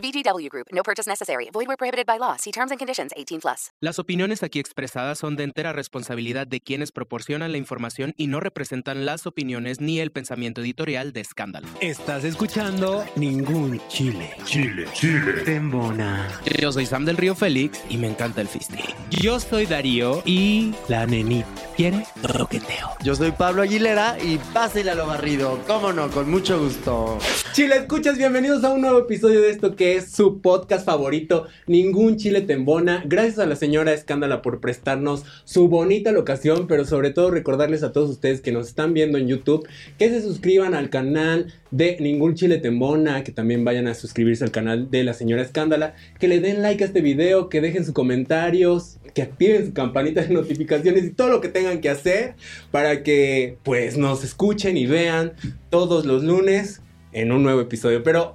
[0.00, 0.66] VGW Group.
[0.72, 1.48] No purchase necessary.
[1.52, 2.36] Void where prohibited by law.
[2.36, 3.12] See terms and conditions.
[3.16, 3.70] 18 plus.
[3.80, 8.40] Las opiniones aquí expresadas son de entera responsabilidad de quienes proporcionan la información y no
[8.40, 11.68] representan las opiniones ni el pensamiento editorial de Escándalo.
[11.80, 14.30] Estás escuchando Ningún Chile.
[14.44, 15.32] Chile, Chile.
[15.44, 16.28] Tembona.
[16.58, 18.84] Yo soy Sam del Río Félix y me encanta el fisting.
[19.10, 21.48] Yo soy Darío y la nenita
[21.80, 22.90] quiere roqueteo.
[23.02, 25.58] Yo soy Pablo Aguilera y pásela lo barrido.
[25.66, 27.18] Cómo no, con mucho gusto.
[27.52, 32.16] Chile, escuchas, bienvenidos a un nuevo episodio de esto que es su podcast favorito, Ningún
[32.16, 33.02] Chile Tembona.
[33.06, 37.92] Gracias a la señora Escándala por prestarnos su bonita locación, pero sobre todo recordarles a
[37.92, 39.66] todos ustedes que nos están viendo en YouTube
[39.98, 44.50] que se suscriban al canal de Ningún Chile Tembona, que también vayan a suscribirse al
[44.50, 47.94] canal de la señora Escándala, que le den like a este video, que dejen sus
[47.94, 52.34] comentarios, que activen su campanita de notificaciones y todo lo que tengan que hacer
[52.70, 55.32] para que pues nos escuchen y vean
[55.70, 58.02] todos los lunes en un nuevo episodio.
[58.02, 58.34] Pero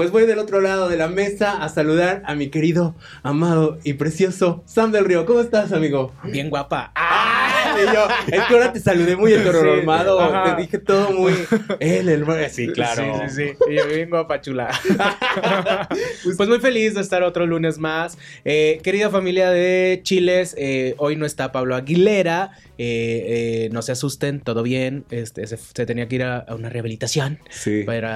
[0.00, 3.92] pues voy del otro lado de la mesa a saludar a mi querido, amado y
[3.92, 5.26] precioso Sam del Río.
[5.26, 6.14] ¿Cómo estás, amigo?
[6.24, 6.90] Bien guapa.
[6.94, 7.49] ¡Ah!
[7.78, 10.56] Y yo, es que ahora te saludé muy heteronormado, ajá.
[10.56, 11.32] te dije todo muy...
[11.80, 12.24] Él, el...
[12.50, 13.22] Sí, claro.
[13.28, 13.64] Sí, sí, sí.
[13.70, 14.70] Y yo bien guapa, chula.
[16.36, 18.18] pues muy feliz de estar otro lunes más.
[18.44, 22.52] Eh, querida familia de Chiles, eh, hoy no está Pablo Aguilera.
[22.82, 25.04] Eh, eh, no se asusten, todo bien.
[25.10, 27.38] Este, se, se tenía que ir a, a una rehabilitación.
[27.50, 27.82] Sí.
[27.84, 28.08] Pero,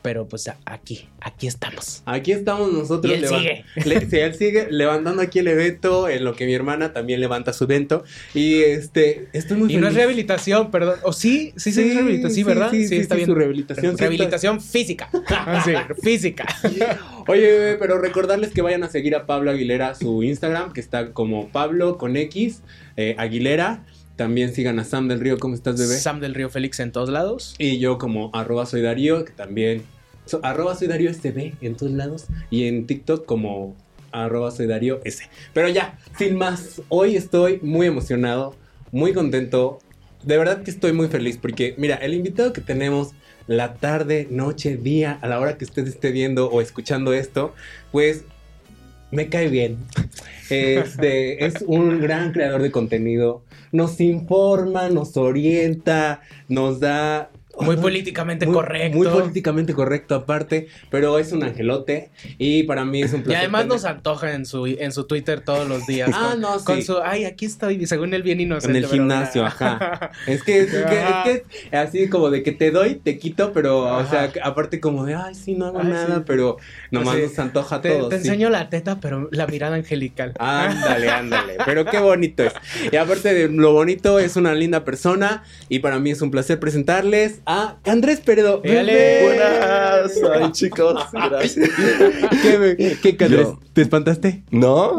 [0.00, 2.02] pero pues a- aquí, aquí estamos.
[2.06, 3.12] Aquí estamos nosotros.
[3.12, 3.64] Y él sigue.
[3.84, 7.52] Le- sí, él sigue levantando aquí el evento, en lo que mi hermana también levanta
[7.52, 8.02] su evento.
[8.34, 9.96] Y este, estoy muy Y no es feliz.
[9.96, 10.98] rehabilitación, perdón.
[11.04, 12.70] O sí, sí, sí, es rehabilitación, sí, ¿verdad?
[12.70, 13.26] Sí, sí, está sí, bien.
[13.28, 13.92] su rehabilitación.
[13.96, 15.08] sí, Rehabilitación física.
[15.30, 16.46] Ah, sí, física.
[17.28, 21.12] Oye, bebé, pero recordarles que vayan a seguir a Pablo Aguilera su Instagram, que está
[21.12, 22.62] como Pablo con X,
[22.96, 23.84] eh, Aguilera.
[24.16, 25.94] También sigan a Sam del Río, ¿cómo estás, bebé?
[25.96, 27.54] Sam del Río Félix en todos lados.
[27.58, 29.82] Y yo como arroba soy Darío, que también...
[30.26, 32.26] so- arroba soy Darío SB en todos lados.
[32.50, 33.74] Y en TikTok como
[34.12, 35.24] arroba soy Darío S.
[35.54, 38.54] Pero ya, sin más, hoy estoy muy emocionado,
[38.92, 39.78] muy contento.
[40.22, 43.12] De verdad que estoy muy feliz porque, mira, el invitado que tenemos
[43.46, 47.54] la tarde, noche, día, a la hora que usted esté viendo o escuchando esto,
[47.90, 48.24] pues
[49.10, 49.78] me cae bien.
[50.50, 53.44] Este, es un gran creador de contenido.
[53.70, 57.30] Nos informa, nos orienta, nos da...
[57.62, 58.96] Muy políticamente Muy- correcto.
[58.98, 63.40] Muy políticamente correcto aparte, pero es un angelote y para mí es un Y placer.
[63.40, 66.10] además tener- nos antoja en su, en su Twitter todos los días.
[66.14, 66.64] Ah, con, no, sí.
[66.64, 68.78] Con su, ay, aquí estoy, según él bien en inocente.
[68.78, 70.10] el pero- gimnasio, ajá.
[70.26, 73.96] Es que, es que, es que así como de que te doy, te quito, pero,
[73.96, 76.22] o sea, aparte como de, ay, sí, no hago Ay, nada, sí.
[76.26, 76.56] pero
[76.90, 78.08] nomás nos antoja a Te, todos.
[78.10, 78.28] te sí.
[78.28, 80.34] enseño la teta, pero la mirada angelical.
[80.38, 81.56] Ándale, ándale.
[81.64, 82.52] Pero qué bonito es.
[82.92, 85.42] Y aparte de lo bonito, es una linda persona.
[85.68, 88.60] Y para mí es un placer presentarles a Andrés Peredo.
[88.60, 91.68] Buenas, ay chicos, gracias.
[92.42, 93.46] ¿Qué, qué, Andrés?
[93.48, 93.58] Yo.
[93.72, 94.42] ¿Te espantaste?
[94.50, 94.96] No,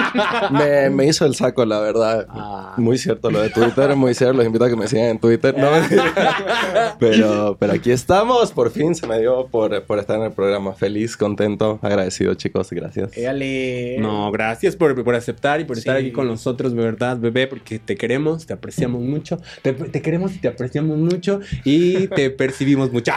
[0.50, 2.26] me, me hizo el saco, la verdad.
[2.28, 2.74] Ah.
[2.76, 4.34] Muy cierto lo de Twitter, muy cierto.
[4.36, 5.54] Los invito a que me sigan en Twitter.
[5.56, 5.68] No,
[6.98, 8.52] pero, pero aquí estamos.
[8.52, 10.74] Por fin se me dio por, por estar en el programa.
[10.74, 12.70] Feliz, contento, agradecido, chicos.
[12.70, 13.16] Gracias.
[13.16, 13.96] Éale.
[13.98, 16.02] No, gracias por, por aceptar y por estar Sí.
[16.02, 19.38] aquí con nosotros, de verdad, bebé, porque te queremos, te apreciamos mucho.
[19.62, 21.83] Te, te queremos y te apreciamos mucho y
[22.14, 23.12] te percibimos mucho.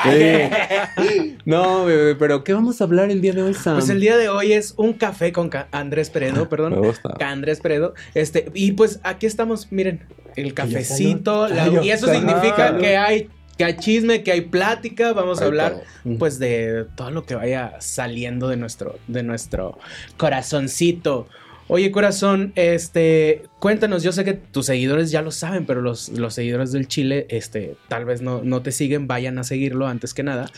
[1.46, 3.76] no, bebé, pero ¿qué vamos a hablar el día de hoy, Sam?
[3.78, 6.74] Pues el día de hoy es un café con Ca- Andrés Peredo, perdón.
[6.80, 7.14] Me gusta.
[7.20, 7.94] Andrés Peredo.
[8.14, 10.02] Este, y pues aquí estamos, miren,
[10.36, 11.48] el cafecito.
[11.48, 15.14] la- y eso significa que hay, que hay chisme, que hay plática.
[15.14, 16.18] Vamos a Hay hablar todo.
[16.18, 19.78] pues de todo lo que vaya saliendo de nuestro, de nuestro
[20.18, 21.28] corazoncito.
[21.70, 26.34] Oye, corazón, este, cuéntanos, yo sé que tus seguidores ya lo saben, pero los, los
[26.34, 30.24] seguidores del Chile, este, tal vez no, no te siguen, vayan a seguirlo antes que
[30.24, 30.50] nada.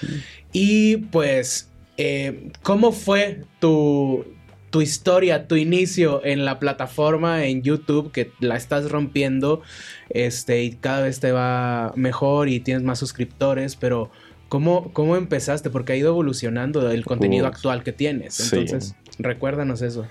[0.54, 4.24] Y pues, eh, ¿cómo fue tu,
[4.70, 9.62] tu historia, tu inicio en la plataforma, en YouTube, que la estás rompiendo,
[10.10, 14.12] este, y cada vez te va mejor y tienes más suscriptores, pero
[14.48, 15.72] ¿cómo, cómo empezaste?
[15.72, 18.36] Porque ha ido evolucionando el contenido actual que tienes.
[18.36, 18.58] Sí.
[18.58, 20.06] Entonces, recuérdanos eso.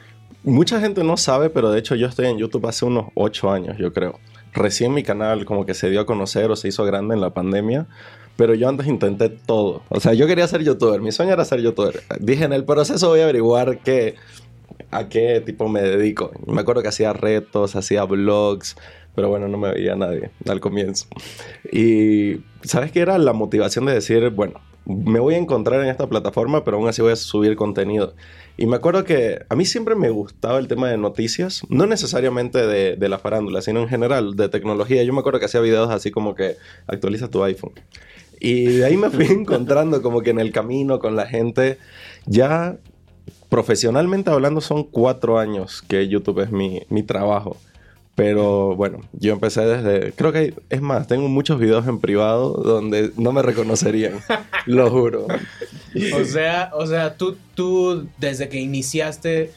[0.49, 3.77] Mucha gente no sabe, pero de hecho yo estoy en YouTube hace unos ocho años,
[3.77, 4.19] yo creo.
[4.55, 7.35] recién mi canal como que se dio a conocer o se hizo grande en la
[7.35, 7.87] pandemia.
[8.37, 9.83] Pero yo antes intenté todo.
[9.91, 11.03] O sea, yo quería ser youtuber.
[11.03, 12.01] Mi sueño era ser youtuber.
[12.19, 14.15] Dije, en el proceso voy a averiguar qué,
[14.91, 16.31] a qué tipo me dedico.
[16.47, 18.75] Me acuerdo que hacía retos, hacía vlogs.
[19.15, 21.09] Pero bueno, no me veía nadie al comienzo.
[21.71, 26.09] Y ¿sabes qué era la motivación de decir, bueno, me voy a encontrar en esta
[26.09, 28.15] plataforma, pero aún así voy a subir contenido?
[28.57, 32.67] Y me acuerdo que a mí siempre me gustaba el tema de noticias, no necesariamente
[32.67, 35.05] de, de la farándula, sino en general, de tecnología.
[35.05, 36.57] Yo me acuerdo que hacía videos así como que
[36.87, 37.73] actualiza tu iPhone.
[38.41, 41.79] Y de ahí me fui encontrando como que en el camino con la gente,
[42.27, 42.79] ya
[43.49, 47.59] profesionalmente hablando son cuatro años que YouTube es mi, mi trabajo.
[48.19, 53.13] Pero bueno, yo empecé desde, creo que es más, tengo muchos videos en privado donde
[53.17, 54.15] no me reconocerían,
[54.67, 55.29] lo juro.
[56.21, 59.53] O sea, o sea, tú, tú desde que iniciaste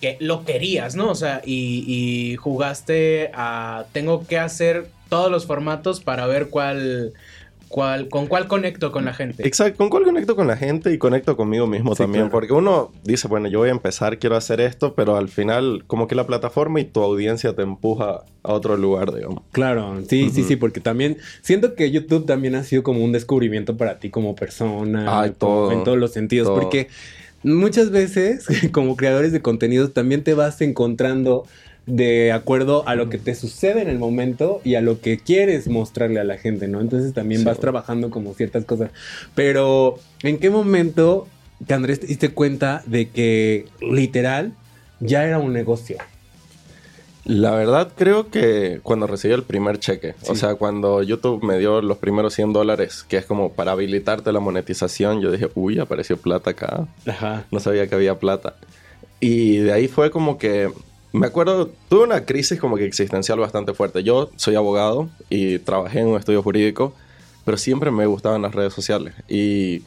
[0.00, 1.10] que lo querías, ¿no?
[1.10, 7.12] O sea, y, y jugaste a tengo que hacer todos los formatos para ver cuál,
[7.74, 9.44] cuál, con cuál conecto con la gente.
[9.44, 12.30] Exacto, con cuál conecto con la gente y conecto conmigo mismo Sí, también, claro.
[12.30, 16.06] porque uno dice, bueno, yo voy a empezar, quiero hacer esto, pero al final como
[16.06, 19.42] que la plataforma y tu audiencia te empuja a otro lugar, digamos.
[19.50, 23.76] Claro, sí, sí, sí, porque también siento que YouTube también ha sido como un descubrimiento
[23.76, 26.60] para ti como persona, Ay, como todo, en todos los sentidos, todo.
[26.60, 26.86] porque
[27.42, 31.44] muchas veces como creadores de contenidos también te vas encontrando
[31.86, 35.68] de acuerdo a lo que te sucede en el momento y a lo que quieres
[35.68, 36.80] mostrarle a la gente, ¿no?
[36.80, 37.46] Entonces también Sí.
[37.46, 38.90] vas trabajando como ciertas cosas.
[39.34, 41.26] Pero, ¿en qué momento,
[41.66, 44.52] te Andrés, te diste cuenta de que literal
[45.00, 45.98] ya era un negocio?
[47.26, 51.80] La verdad creo que cuando recibí el primer cheque, o sea, cuando YouTube me dio
[51.80, 56.18] los primeros 100 dólares, que es como para habilitarte la monetización, yo dije, uy, apareció
[56.18, 56.86] plata acá.
[57.06, 57.44] Ajá.
[57.50, 58.56] no sabía que había plata.
[59.20, 60.70] Y de ahí fue como que,
[61.14, 64.02] me acuerdo, tuve una crisis como que existencial bastante fuerte.
[64.02, 66.92] Yo soy abogado y trabajé en un estudio jurídico,
[67.44, 69.14] pero siempre me gustaban las redes sociales.
[69.28, 69.82] Y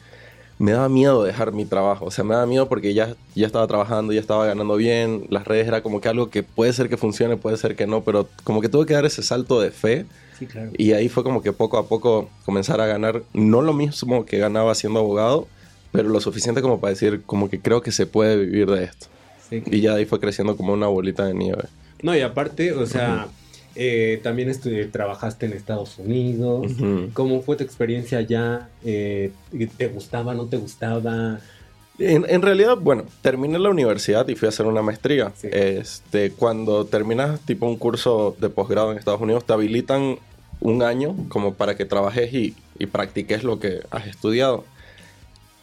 [0.58, 2.06] me daba miedo dejar mi trabajo.
[2.06, 5.26] O sea, me daba miedo porque ya, ya estaba trabajando, ya estaba ganando bien.
[5.28, 8.02] Las redes era como que algo que puede ser que funcione, puede ser que no,
[8.02, 10.06] pero como que tuve que dar ese salto de fe.
[10.38, 10.70] Sí, claro.
[10.78, 14.38] Y ahí fue como que poco a poco comenzar a ganar, no lo mismo que
[14.38, 15.46] ganaba siendo abogado,
[15.92, 19.08] pero lo suficiente como para decir, como que creo que se puede vivir de esto.
[19.48, 19.62] Sí.
[19.66, 21.64] Y ya ahí fue creciendo como una bolita de nieve.
[22.02, 23.26] No, y aparte, o sea,
[23.74, 26.72] eh, también estu- trabajaste en Estados Unidos.
[27.14, 28.68] ¿Cómo fue tu experiencia allá?
[28.84, 29.30] Eh,
[29.76, 31.40] ¿Te gustaba, no te gustaba?
[31.98, 35.32] En, en realidad, bueno, terminé la universidad y fui a hacer una maestría.
[35.36, 35.48] Sí.
[35.50, 40.18] Este, cuando terminas tipo un curso de posgrado en Estados Unidos, te habilitan
[40.60, 44.64] un año como para que trabajes y, y practiques lo que has estudiado.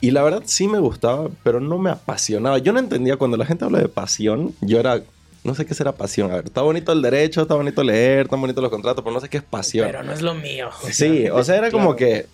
[0.02, 2.58] Y la verdad sí me gustaba, pero no me apasionaba.
[2.58, 5.02] Yo no entendía cuando la gente habla de pasión, yo era,
[5.44, 6.32] no sé qué será pasión.
[6.32, 9.22] A ver, está bonito el derecho, está bonito leer, están bonitos los contratos, pero no
[9.22, 9.88] sé qué es pasión.
[9.88, 10.70] Pero no es lo mío.
[10.92, 12.28] Sí, o sea, era como que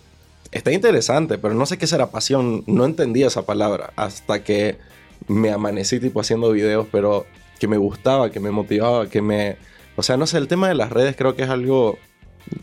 [0.50, 2.64] está interesante, pero no sé qué será pasión.
[2.66, 4.76] No entendía esa palabra hasta que
[5.28, 7.26] me amanecí tipo haciendo videos, pero
[7.58, 9.56] que me gustaba, que me motivaba, que me...
[9.94, 11.96] O sea, no sé, el tema de las redes creo que es algo...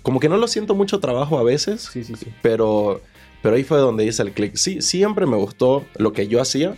[0.02, 2.28] Como que no lo siento mucho trabajo a veces, Sí, sí, sí.
[2.42, 3.02] pero,
[3.42, 4.56] pero ahí fue donde hice el clic.
[4.56, 6.76] Sí, siempre me gustó lo que yo hacía,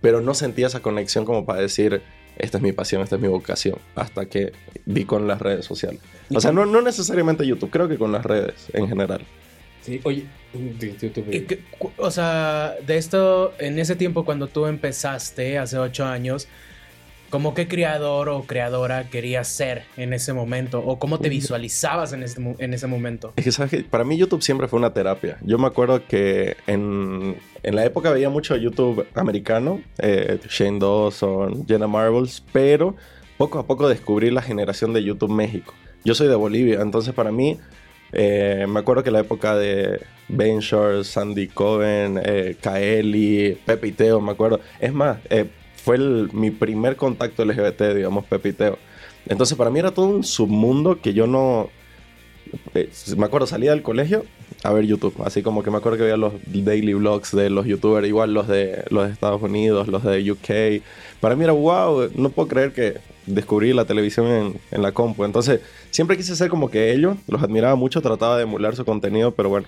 [0.00, 2.02] pero no sentía esa conexión como para decir,
[2.36, 4.52] esta es mi pasión, esta es mi vocación, hasta que
[4.86, 6.00] vi con las redes sociales.
[6.34, 9.22] O sea, no, no necesariamente YouTube, creo que con las redes en general.
[9.82, 10.24] Sí, oye,
[10.80, 14.66] sí, sí, tú- Y que- cu- O sea, de esto, en ese tiempo cuando tú
[14.66, 16.48] empezaste, hace ocho años,
[17.34, 20.78] ¿cómo qué creador o creadora querías ser en ese momento?
[20.78, 23.32] ¿O cómo te visualizabas en ese, en ese momento?
[23.34, 23.78] Es que, ¿sabes qué?
[23.82, 25.38] Para mí YouTube siempre fue una terapia.
[25.42, 31.66] Yo me acuerdo que en, en la época veía mucho YouTube americano, eh, Shane Dawson,
[31.66, 32.94] Jenna Marbles, pero
[33.36, 35.74] poco a poco descubrí la generación de YouTube México.
[36.04, 37.58] Yo soy de Bolivia, entonces para mí,
[38.12, 43.92] eh, me acuerdo que la época de Ben Shore, Sandy Coven, eh, Kaeli, Pepe y
[43.92, 44.60] Teo, me acuerdo.
[44.78, 45.46] Es más, eh,
[45.84, 48.78] fue el- mi primer contacto LGBT, digamos, Pepe y Teo.
[49.26, 51.68] Entonces para mí era todo un submundo que yo no...
[52.74, 54.24] eh, me acuerdo, salía del colegio
[54.62, 55.14] a ver YouTube.
[55.24, 58.48] Así como que me acuerdo que veía los daily vlogs de los youtubers, igual los
[58.48, 60.82] de los Estados Unidos, los de UK.
[61.20, 62.94] Para mí era wow, no puedo creer que
[63.26, 65.24] descubrí la televisión en, en la compu.
[65.24, 65.60] Entonces,
[65.90, 69.48] siempre quise ser como que ellos, los admiraba mucho, trataba de emular su contenido, pero
[69.48, 69.66] bueno,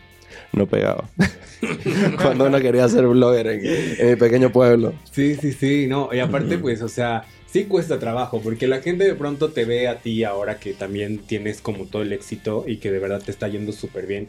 [0.52, 1.08] no pegaba.
[2.22, 4.92] Cuando uno quería ser blogger en, en mi pequeño pueblo.
[5.10, 9.04] Sí, sí, sí, no, y aparte pues, o sea, sí cuesta trabajo, porque la gente
[9.04, 12.76] de pronto te ve a ti ahora que también tienes como todo el éxito y
[12.76, 14.28] que de verdad te está yendo súper bien.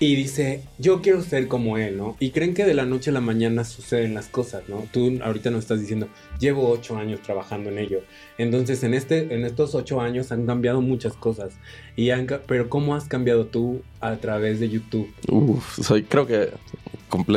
[0.00, 2.16] Y dice, yo quiero ser como él, ¿no?
[2.18, 4.86] Y creen que de la noche a la mañana suceden las cosas, ¿no?
[4.92, 6.08] Tú ahorita nos estás diciendo,
[6.40, 8.00] llevo ocho años trabajando en ello.
[8.36, 11.54] Entonces, en, este, en estos ocho años han cambiado muchas cosas.
[11.96, 12.10] Y
[12.46, 15.12] pero ¿cómo has cambiado tú a través de YouTube?
[15.28, 16.50] Uf, soy, creo que,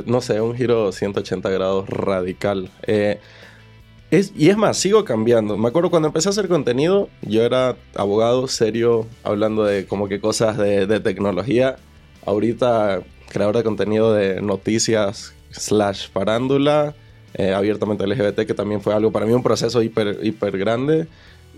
[0.06, 2.72] no sé, un giro 180 grados radical.
[2.88, 3.20] Eh,
[4.10, 5.58] es, y es más, sigo cambiando.
[5.58, 10.20] Me acuerdo cuando empecé a hacer contenido, yo era abogado serio, hablando de como que
[10.20, 11.76] cosas de, de tecnología.
[12.28, 16.94] Ahorita, creador de contenido de noticias slash farándula,
[17.36, 21.08] eh, abiertamente LGBT, que también fue algo para mí un proceso hiper, hiper grande.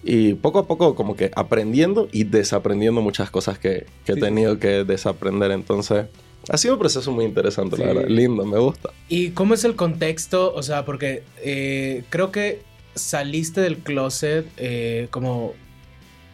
[0.03, 4.19] Y poco a poco como que aprendiendo y desaprendiendo muchas cosas que, que Sí.
[4.19, 5.49] he tenido que desaprender.
[5.51, 6.05] Entonces,
[6.49, 7.81] ha sido un proceso muy interesante, Sí.
[7.81, 8.07] la verdad.
[8.09, 8.91] Lindo, me gusta.
[9.09, 10.53] ¿Y cómo es el contexto?
[10.53, 12.61] O sea, porque eh, creo que
[12.93, 15.53] saliste del closet eh, como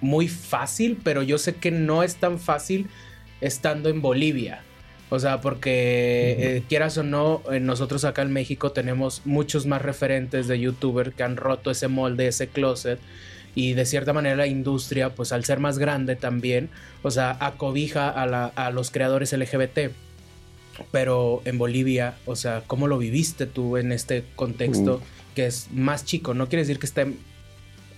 [0.02, 2.88] muy fácil, pero yo sé que no es tan fácil
[3.46, 4.62] estando en Bolivia.
[5.10, 9.82] O sea, porque eh, quieras o no, eh, nosotros acá en México tenemos muchos más
[9.82, 13.00] referentes de youtuber que han roto ese molde, ese closet.
[13.54, 16.70] Y de cierta manera la industria, pues al ser más grande también,
[17.04, 19.92] o sea, acobija a, la- a los creadores LGBT.
[20.92, 25.02] Pero en Bolivia, o sea, ¿cómo lo viviste tú en este contexto
[25.36, 26.34] que es más chico?
[26.34, 27.14] No quiere decir que esté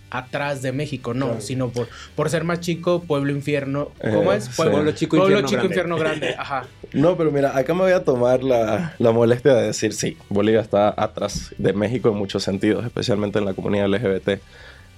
[0.10, 1.42] atrás de México, no, Claro.
[1.42, 3.90] sino por, por ser más chico, pueblo infierno.
[4.02, 4.46] ¿Cómo Eh, es?
[4.46, 4.52] sí.
[4.56, 5.68] Pueblo chico, pueblo infierno chico, grande.
[5.68, 6.36] infierno grande.
[6.40, 6.66] Ajá.
[6.94, 10.62] No, pero mira, acá me voy a tomar la, la molestia de decir, sí, Bolivia
[10.62, 14.40] está atrás de México en muchos sentidos, especialmente en la comunidad LGBT.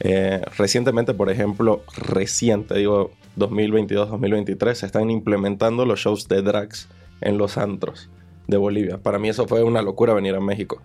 [0.01, 6.87] Eh, recientemente, por ejemplo, reciente, digo 2022-2023, se están implementando los shows de drags
[7.21, 8.09] en los antros
[8.47, 8.97] de Bolivia.
[8.97, 10.81] Para mí eso fue una locura venir a México.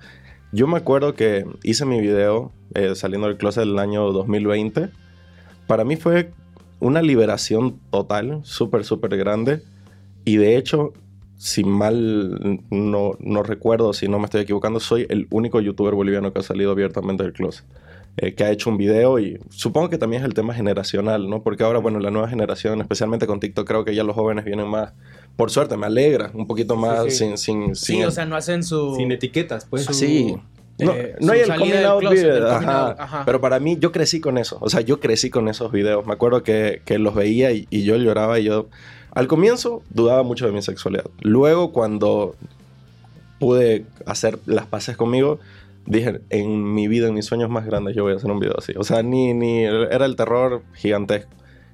[0.54, 4.88] Yo me acuerdo que hice mi video eh, saliendo del closet del año 2020.
[5.66, 6.30] Para mí fue
[6.78, 9.64] una liberación total, súper, súper grande.
[10.24, 10.92] Y de hecho,
[11.38, 16.32] si mal no, no recuerdo, si no me estoy equivocando, soy el único youtuber boliviano
[16.32, 17.66] que ha salido abiertamente del closet.
[18.16, 21.42] Eh, que ha hecho un video y supongo que también es el tema generacional, ¿no?
[21.42, 24.68] Porque ahora, bueno, la nueva generación, especialmente con TikTok, creo que ya los jóvenes vienen
[24.68, 24.92] más,
[25.36, 27.16] por suerte, me alegra, un poquito más Sí, sí.
[27.16, 27.38] sin...
[27.38, 28.94] sin, Sí, sin o sea, no hacen su...
[28.96, 29.84] Sin etiquetas, pues.
[29.84, 30.36] Su- Sí.
[30.76, 32.88] No, eh, no hay el coming out closet, video, el coming ajá.
[32.88, 33.22] out, ajá.
[33.24, 34.58] Pero para mí, yo crecí con eso.
[34.60, 36.04] O sea, yo crecí con esos videos.
[36.04, 38.66] Me acuerdo que, que los veía y, y yo lloraba y yo...
[39.12, 41.04] Al comienzo dudaba mucho de mi sexualidad.
[41.20, 42.34] Luego, cuando
[43.38, 45.38] pude hacer las paces conmigo,
[45.86, 48.54] dije, en mi vida, en mis sueños más grandes, yo voy a hacer un video
[48.58, 48.72] así.
[48.76, 49.64] O sea, ni, ni...
[49.64, 51.30] Era el terror gigantesco.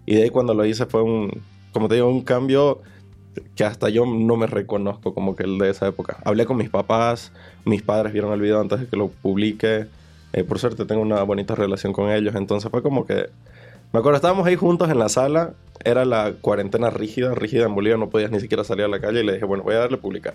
[0.06, 1.42] Y de ahí cuando lo hice fue un...
[1.72, 2.80] Como te digo, un cambio
[3.54, 6.18] que hasta yo no me reconozco como que el de esa época.
[6.24, 7.32] Hablé con mis papás,
[7.64, 9.86] mis padres vieron el video antes de que lo publique.
[10.32, 13.28] Eh, por suerte tengo una bonita relación con ellos, entonces fue como que...
[13.92, 17.96] Me acuerdo, estábamos ahí juntos en la sala, era la cuarentena rígida, rígida en Bolivia,
[17.96, 19.96] no podías ni siquiera salir a la calle y le dije, bueno, voy a darle
[19.96, 20.34] publicar.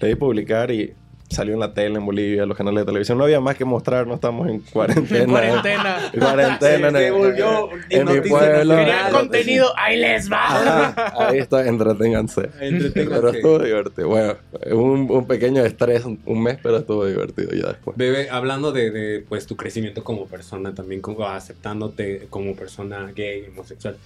[0.00, 0.94] Le di publicar y
[1.28, 4.06] salió en la tele en Bolivia, los canales de televisión, no había más que mostrar,
[4.06, 5.22] no estamos en cuarentena.
[5.24, 6.10] En cuarentena.
[6.18, 8.76] Cuarentena en, Se el- volvió en mi pueblo.
[8.76, 10.94] Querían contenido, ahí les va.
[11.28, 12.48] Ahí está, entreténganse.
[12.60, 13.20] Entreténganse.
[13.20, 14.08] Pero estuvo divertido.
[14.08, 14.36] Bueno,
[14.72, 17.96] un, un pequeño estrés, un, mes, pero estuvo divertido ya después.
[17.96, 23.46] Bebé, hablando de, de, pues tu crecimiento como persona, también como aceptándote como persona gay,
[23.52, 23.96] homosexual,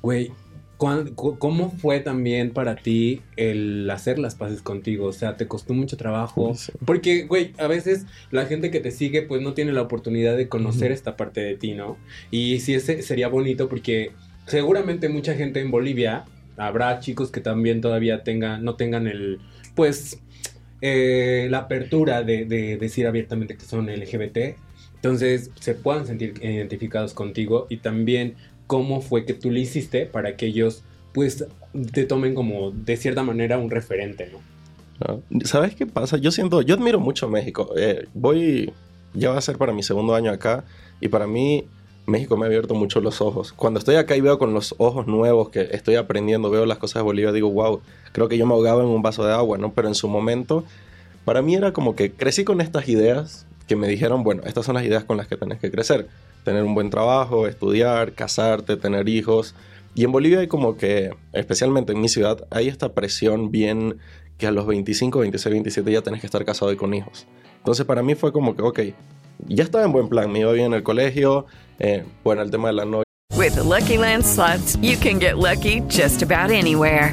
[0.00, 0.38] güey, ¿cuán- cu-
[0.78, 5.06] ¿cómo fue también para ti el hacer las paces contigo?
[5.06, 6.54] O sea, ¿te costó mucho trabajo?
[6.84, 10.48] Porque, güey, a veces la gente que te sigue pues no tiene la oportunidad de
[10.48, 11.96] conocer esta parte de ti, ¿no?
[12.30, 14.12] Y sí, ese sería bonito porque
[14.46, 16.24] seguramente mucha gente en Bolivia,
[16.56, 19.40] habrá chicos que también todavía tengan, no tengan el,
[19.74, 20.20] pues,
[20.80, 24.56] eh, la apertura de, de decir abiertamente que son LGBT.
[24.94, 28.34] Entonces se puedan sentir identificados contigo y también
[28.68, 31.44] cómo fue que tú le hiciste para que ellos pues
[31.92, 35.20] te tomen como de cierta manera un referente, ¿no?
[35.30, 35.40] ¿no?
[35.44, 36.18] ¿Sabes qué pasa?
[36.18, 37.72] Yo siento, yo admiro mucho México.
[37.76, 38.72] Eh, voy,
[39.14, 40.64] ya va a ser para mi segundo año acá
[41.00, 41.64] y para mí
[42.06, 43.52] México me ha abierto mucho los ojos.
[43.52, 47.00] Cuando estoy acá y veo con los ojos nuevos que estoy aprendiendo, veo las cosas
[47.00, 47.80] de Bolivia, digo, wow,
[48.12, 49.72] creo que yo me ahogaba en un vaso de agua, ¿no?
[49.72, 50.64] Pero en su momento,
[51.24, 54.74] para mí era como que crecí con estas ideas que me dijeron, bueno, estas son
[54.74, 56.08] las ideas con las que tenés que crecer.
[56.48, 59.54] Tener un buen trabajo, estudiar, casarte, tener hijos.
[59.94, 63.98] Y en Bolivia hay como que, especialmente en mi ciudad, hay esta presión bien
[64.38, 67.26] que a los 25, 26, 27 ya tenés que estar casado y con hijos.
[67.58, 68.80] Entonces para mí fue como que, ok,
[69.46, 71.44] ya estaba en buen plan, me iba bien en el colegio,
[71.80, 73.04] eh, bueno, el tema de la novia.
[73.36, 74.24] With Lucky Land
[74.80, 77.12] you can get lucky just about anywhere.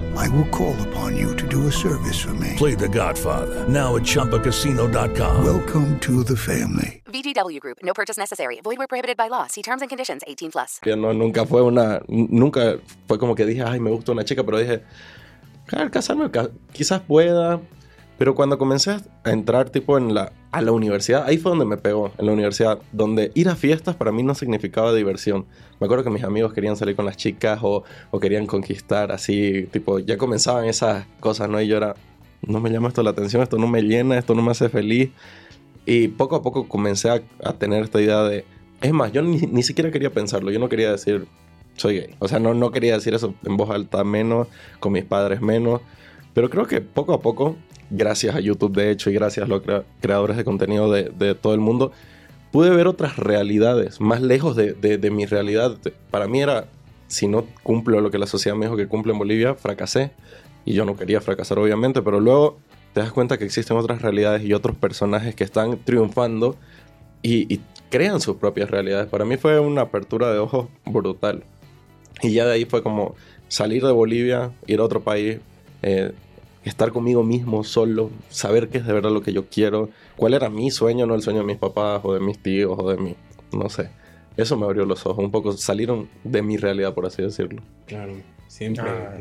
[0.17, 2.55] I will call upon you to do a service for me.
[2.57, 5.43] Play The Godfather now at ChumbaCasino.com.
[5.43, 7.01] Welcome to the family.
[7.05, 7.77] VGW Group.
[7.83, 8.59] No purchase necessary.
[8.63, 9.47] Void where prohibited by law.
[9.47, 10.21] See terms and conditions.
[10.27, 10.79] 18 plus.
[10.85, 12.01] Ya no, nunca fue una.
[12.07, 14.81] Nunca fue como que dije, ay, me gusta una chica, pero dije,
[15.65, 17.59] claro, casarme, ca- quizás pueda.
[18.17, 21.77] Pero cuando comencé a entrar, tipo, en la, a la universidad, ahí fue donde me
[21.77, 25.45] pegó, en la universidad, donde ir a fiestas para mí no significaba diversión.
[25.79, 29.67] Me acuerdo que mis amigos querían salir con las chicas o, o querían conquistar, así,
[29.71, 31.61] tipo, ya comenzaban esas cosas, ¿no?
[31.61, 31.95] Y yo era,
[32.41, 35.11] no me llama esto la atención, esto no me llena, esto no me hace feliz.
[35.85, 38.45] Y poco a poco comencé a, a tener esta idea de...
[38.81, 41.27] Es más, yo ni, ni siquiera quería pensarlo, yo no quería decir
[41.75, 42.15] soy gay.
[42.19, 44.47] O sea, no, no quería decir eso en voz alta menos,
[44.79, 45.81] con mis padres menos.
[46.33, 47.55] Pero creo que poco a poco,
[47.91, 51.53] gracias a YouTube de hecho y gracias a los crea- creadores de contenido de, todo
[51.53, 51.91] el mundo,
[52.51, 55.77] pude ver otras realidades, más lejos de, mi realidad.
[56.09, 56.65] Para mí era,
[57.07, 60.11] si no cumplo lo que la sociedad me dijo que cumple en Bolivia, fracasé.
[60.63, 62.59] Y yo no quería fracasar, obviamente, pero luego
[62.93, 66.55] te das cuenta que existen otras realidades y otros personajes que están triunfando
[67.23, 69.07] y, y crean sus propias realidades.
[69.07, 71.43] Para mí fue una apertura de ojos brutal.
[72.21, 73.15] Y ya de ahí fue como
[73.47, 75.39] salir de Bolivia, ir a otro país,
[75.81, 76.11] eh,
[76.63, 80.49] estar conmigo mismo solo, saber qué es de verdad lo que yo quiero, cuál era
[80.49, 83.15] mi sueño, no el sueño de mis papás o de mis tíos o de mi,
[83.51, 83.89] no sé.
[84.37, 87.61] Eso me abrió los ojos, un poco salieron de mi realidad, por así decirlo.
[87.85, 88.13] Claro,
[88.47, 88.83] siempre.
[88.87, 89.17] Ah.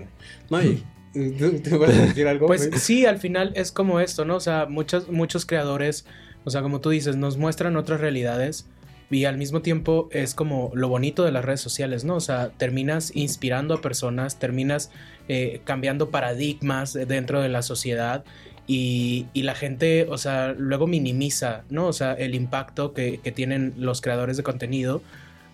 [0.49, 2.47] No, y, ¿tú, tú vas a decir algo?
[2.47, 2.80] Pues güey?
[2.80, 4.37] sí, al final es como esto, ¿no?
[4.37, 6.06] O sea, muchos, muchos creadores,
[6.44, 8.66] o sea, como tú dices, nos muestran otras realidades
[9.11, 12.14] y al mismo tiempo es como lo bonito de las redes sociales, ¿no?
[12.14, 14.90] O sea, terminas inspirando a personas, terminas
[15.29, 18.25] eh, cambiando paradigmas dentro de la sociedad
[18.69, 21.87] y, y la gente, o sea, luego minimiza, ¿no?
[21.87, 25.02] O sea, el impacto que, que tienen los creadores de contenido.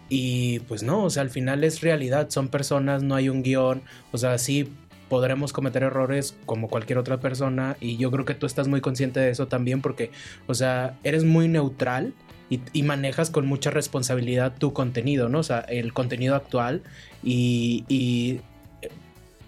[0.08, 3.82] Y pues no, o sea, al final es realidad, son personas, no hay un guion,
[4.12, 4.68] o sea, sí
[5.08, 9.20] podremos cometer errores como cualquier otra persona y yo creo que tú estás muy consciente
[9.20, 10.10] de eso también porque,
[10.46, 12.12] o sea, eres muy neutral
[12.50, 15.40] y, y manejas con mucha responsabilidad tu contenido, ¿no?
[15.40, 16.82] O sea, el contenido actual
[17.22, 17.84] y...
[17.88, 18.40] y
[18.82, 18.90] eh,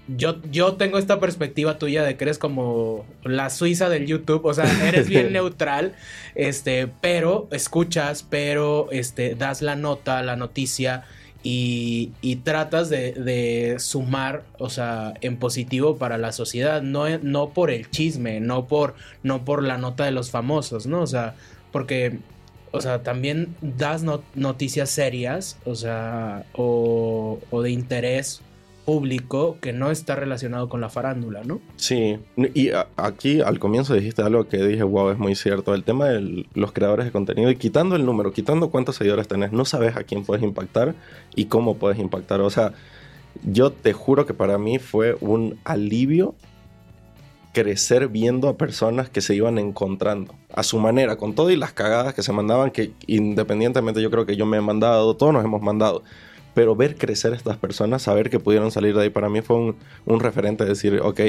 [0.08, 4.54] yo, yo tengo esta perspectiva tuya de que eres como la Suiza del YouTube, o
[4.54, 5.94] sea, eres bien neutral,
[6.34, 11.04] este, pero escuchas, pero este, das la nota, la noticia
[11.42, 17.50] y, y tratas de, de sumar, o sea, en positivo para la sociedad, no, no
[17.50, 21.02] por el chisme, no por, no por la nota de los famosos, ¿no?
[21.02, 21.34] O sea,
[21.70, 22.18] porque,
[22.72, 28.42] o sea, también das no- noticias serias, o sea, o, o de interés
[28.84, 31.60] público que no está relacionado con la farándula, ¿no?
[31.76, 32.18] Sí,
[32.54, 35.74] y aquí al comienzo dijiste algo que dije, wow, es muy cierto.
[35.74, 39.52] El tema de los creadores de contenido y quitando el número, quitando cuántos seguidores tenés,
[39.52, 40.94] no sabes a quién puedes impactar
[41.34, 42.40] y cómo puedes impactar.
[42.40, 42.72] O sea,
[43.44, 46.34] yo te juro que para mí fue un alivio
[47.58, 51.72] crecer viendo a personas que se iban encontrando a su manera, con todo y las
[51.72, 55.44] cagadas que se mandaban, que independientemente yo creo que yo me he mandado, todos nos
[55.44, 56.04] hemos mandado,
[56.54, 59.56] pero ver crecer a estas personas, saber que pudieron salir de ahí, para mí fue
[59.56, 61.20] un, un referente de decir, ok,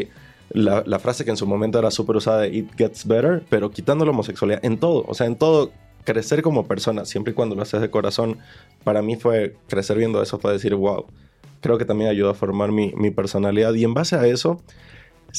[0.52, 4.12] la, frase que en su momento era súper usada It Gets Better, pero quitando la
[4.12, 5.72] homosexualidad, en todo, o sea, en todo,
[6.04, 8.38] crecer como persona, siempre y cuando lo haces de corazón,
[8.84, 11.08] para mí fue crecer viendo eso, fue decir, wow,
[11.60, 14.62] creo que también ayudó a formar mi, mi personalidad y en base a eso,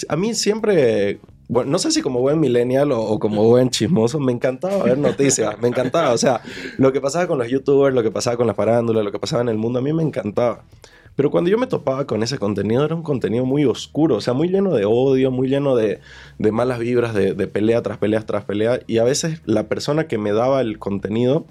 [0.09, 4.33] a mí siempre, bueno, no sé si como buen millennial o, como buen chismoso, me
[4.33, 6.41] encantaba ver noticias, me encantaba, o sea,
[6.79, 9.43] lo que pasaba con los youtubers, lo que pasaba con la farándula, lo que pasaba
[9.43, 10.65] en el mundo, a mí me encantaba.
[11.17, 14.33] Pero cuando yo me topaba con ese contenido, era un contenido muy oscuro, o sea,
[14.33, 16.01] muy lleno de odio, muy lleno de,
[16.39, 20.19] malas vibras, de, de pelea tras pelea tras pelea, y a veces la persona que
[20.19, 21.47] me daba el contenido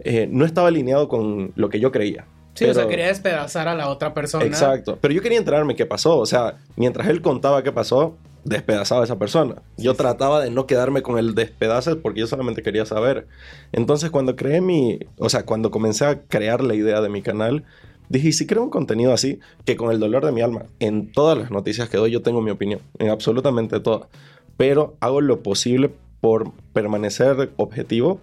[0.00, 2.26] eh, no estaba alineado con lo que yo creía.
[2.56, 4.44] Sí, o sea, Pero- quería despedazar a la otra persona.
[4.44, 4.98] Exacto.
[5.00, 6.18] Pero yo quería enterarme qué pasó.
[6.18, 9.56] O sea, mientras él contaba qué pasó, despedazaba a esa persona.
[9.76, 13.26] Yo trataba de no quedarme con el despedace porque yo solamente quería saber.
[13.72, 14.98] Entonces, cuando creé mi.
[15.18, 17.64] O sea, cuando comencé a crear la idea de mi canal,
[18.08, 19.40] dije, ¿y si creo un contenido así?
[19.64, 22.40] Que con el dolor de mi alma, en todas las noticias que doy, yo tengo
[22.40, 22.80] mi opinión.
[22.98, 24.08] En absolutamente todas.
[24.56, 25.90] Pero hago lo posible
[26.20, 28.20] por permanecer objetivo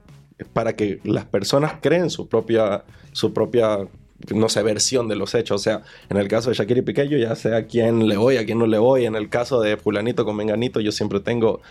[0.53, 3.87] para que las personas creen su propia, su propia
[4.33, 5.61] no sé, versión de los hechos.
[5.61, 8.17] O sea, en el caso de Shakira y Piqué, yo ya sé a quién le
[8.17, 9.05] voy, a quién no le voy.
[9.05, 11.61] En el caso de fulanito con menganito, yo siempre tengo,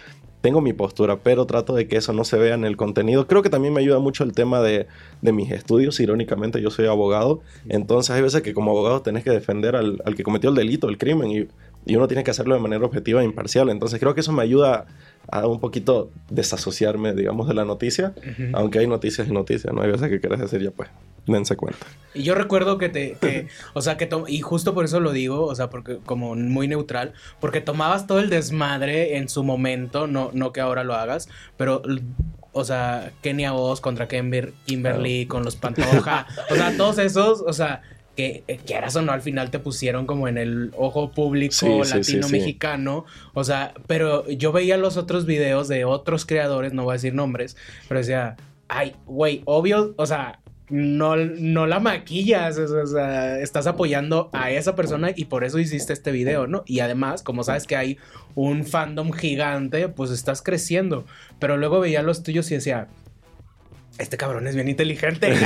[0.40, 3.26] tengo mi postura, pero trato de que eso no se vea en el contenido.
[3.26, 4.86] Creo que también me ayuda mucho el tema de,
[5.20, 5.98] de mis estudios.
[6.00, 7.40] Irónicamente, yo soy abogado.
[7.68, 10.88] Entonces hay veces que como abogado tenés que defender al, al que cometió el delito,
[10.88, 11.30] el crimen.
[11.30, 11.48] Y,
[11.84, 13.68] y uno tiene que hacerlo de manera objetiva e imparcial.
[13.68, 14.86] Entonces creo que eso me ayuda
[15.28, 18.14] a un poquito desasociarme, digamos, de la noticia,
[18.52, 19.82] aunque hay noticias y noticias, ¿no?
[19.82, 20.90] Hay veces que quieres decir, ya pues,
[21.26, 21.86] dense cuenta.
[22.14, 25.44] Y yo recuerdo que te, que, o sea, que, y justo por eso lo digo,
[25.46, 30.30] o sea, porque como muy neutral, porque tomabas todo el desmadre en su momento, no,
[30.34, 31.82] no que ahora lo hagas, pero,
[32.52, 37.52] o sea, Kenia Oz contra Kimber, Kimberly, con los Pantoja, o sea, todos esos, o
[37.52, 37.82] sea,
[38.14, 41.66] que eh, quieras o no, al final te pusieron como en el ojo público Sí,
[41.84, 46.84] sí, sí, latino-mexicano, o sea, pero yo veía los otros videos de otros creadores, no
[46.84, 47.56] voy a decir nombres,
[47.88, 48.36] pero decía,
[48.68, 50.41] ay, güey, obvio, o sea,
[50.72, 55.92] no, no la maquillas, o sea, estás apoyando a esa persona y por eso hiciste
[55.92, 56.62] este video, ¿no?
[56.64, 57.98] Y además, como sabes que hay
[58.34, 61.04] un fandom gigante, pues estás creciendo.
[61.38, 62.88] Pero luego veía los tuyos y decía,
[63.98, 65.34] este cabrón es bien inteligente.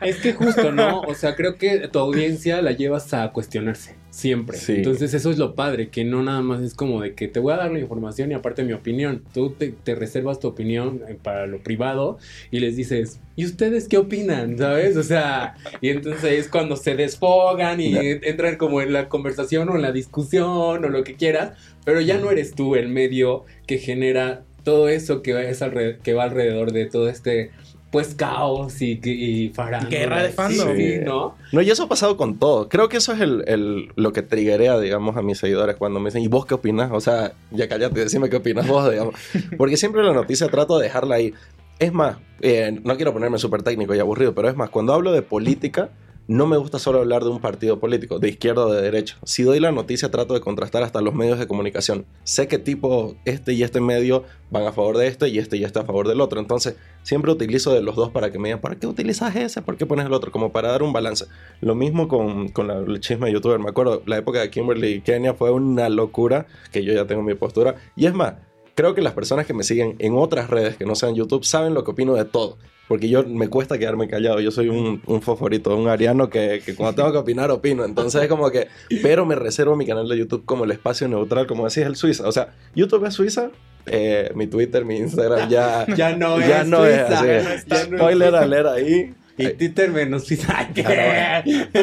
[0.00, 1.02] Es que justo, ¿no?
[1.02, 4.56] O sea, creo que tu audiencia la llevas a cuestionarse siempre.
[4.56, 4.76] Sí.
[4.76, 7.52] Entonces eso es lo padre, que no nada más es como de que te voy
[7.52, 9.22] a dar la información y aparte mi opinión.
[9.34, 12.18] Tú te, te reservas tu opinión eh, para lo privado
[12.50, 14.56] y les dices, ¿y ustedes qué opinan?
[14.56, 14.96] ¿Sabes?
[14.96, 19.68] O sea, y entonces ahí es cuando se desfogan y entran como en la conversación
[19.68, 23.44] o en la discusión o lo que quieras, pero ya no eres tú el medio
[23.66, 27.50] que genera todo eso que va, es alre- que va alrededor de todo este
[27.90, 29.90] pues caos y, y farándula.
[29.90, 30.76] Guerra de Sí, fandom.
[30.76, 31.34] sí, ¿no?
[31.50, 32.68] No, y eso ha pasado con todo.
[32.68, 36.10] Creo que eso es el, el- lo que triggerea, digamos, a mis seguidores cuando me
[36.10, 36.90] dicen, ¿y vos qué opinas?
[36.92, 39.14] O sea, ya cállate, decime qué opinas vos, digamos.
[39.58, 41.34] Porque siempre la noticia trato de dejarla ahí.
[41.80, 45.10] Es más, eh, no quiero ponerme súper técnico y aburrido, pero es más, cuando hablo
[45.10, 45.88] de política,
[46.30, 49.16] no me gusta solo hablar de un partido político, de izquierda o de derecha.
[49.24, 52.06] Si doy la noticia, trato de contrastar hasta los medios de comunicación.
[52.22, 55.64] Sé que tipo este y este medio van a favor de este y este y
[55.64, 56.38] este a favor del otro.
[56.38, 59.60] Entonces, siempre utilizo de los dos para que me digan, ¿para qué utilizas ese?
[59.60, 60.30] ¿Por qué pones el otro?
[60.30, 61.24] Como para dar un balance.
[61.60, 63.58] Lo mismo con, con la, el chisme de youtuber.
[63.58, 67.34] Me acuerdo, la época de Kimberly Kenia fue una locura, que yo ya tengo mi
[67.34, 67.74] postura.
[67.96, 68.34] Y es más,
[68.76, 71.74] creo que las personas que me siguen en otras redes que no sean YouTube saben
[71.74, 72.56] lo que opino de todo.
[72.90, 74.40] Porque yo me cuesta quedarme callado.
[74.40, 77.84] Yo soy un, un favorito, un ariano que, que cuando tengo que opinar, opino.
[77.84, 78.66] Entonces es como que...
[79.00, 82.26] Pero me reservo mi canal de YouTube como el espacio neutral, como decís, el Suiza.
[82.26, 83.50] O sea, YouTube es Suiza.
[83.86, 85.86] eh, mi Twitter, mi Instagram ya...
[85.96, 87.66] Ya no ya es no es Suiza, así.
[87.68, 89.14] ya no Spoiler alert ahí.
[89.40, 90.68] Y Twitter menos Suiza.
[90.74, 90.82] ¿Qué?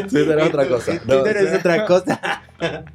[0.10, 1.02] Twitter es otra cosa.
[1.06, 2.44] No, Twitter es otra cosa.